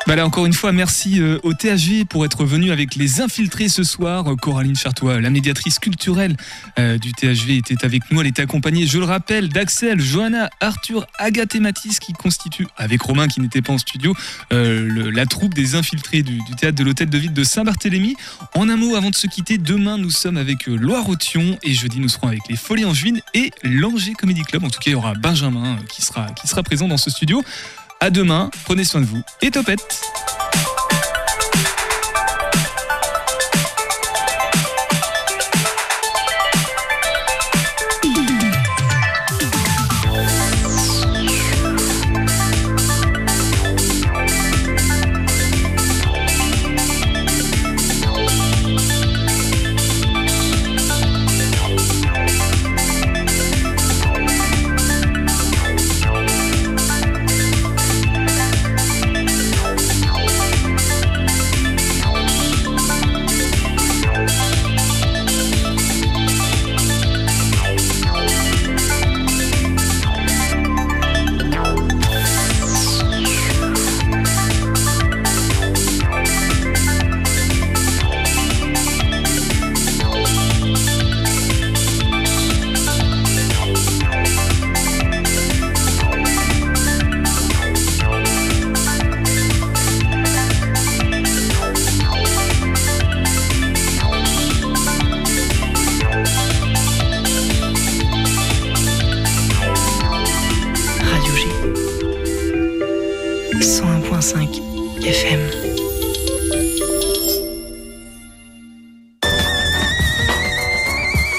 [0.07, 3.67] Bah là, encore une fois, merci euh, au THV pour être venu avec les infiltrés
[3.67, 4.23] ce soir.
[4.41, 6.37] Coraline Chartois, la médiatrice culturelle
[6.79, 8.21] euh, du THV, était avec nous.
[8.21, 13.01] Elle était accompagnée, je le rappelle, d'Axel, Johanna, Arthur, Agathe et Mathis qui constituent, avec
[13.01, 14.15] Romain qui n'était pas en studio,
[14.53, 18.15] euh, la troupe des infiltrés du, théâtre de l'Hôtel de Ville de Saint-Barthélemy.
[18.55, 21.99] En un mot, avant de se quitter, demain nous sommes avec euh, Loire-Othion et jeudi
[21.99, 24.63] nous serons avec les Folies Angevines et l'Angers Comedy Club.
[24.63, 27.43] En tout cas, il y aura Benjamin qui sera, qui sera présent dans ce studio.
[27.99, 30.01] À demain, prenez soin de vous et topette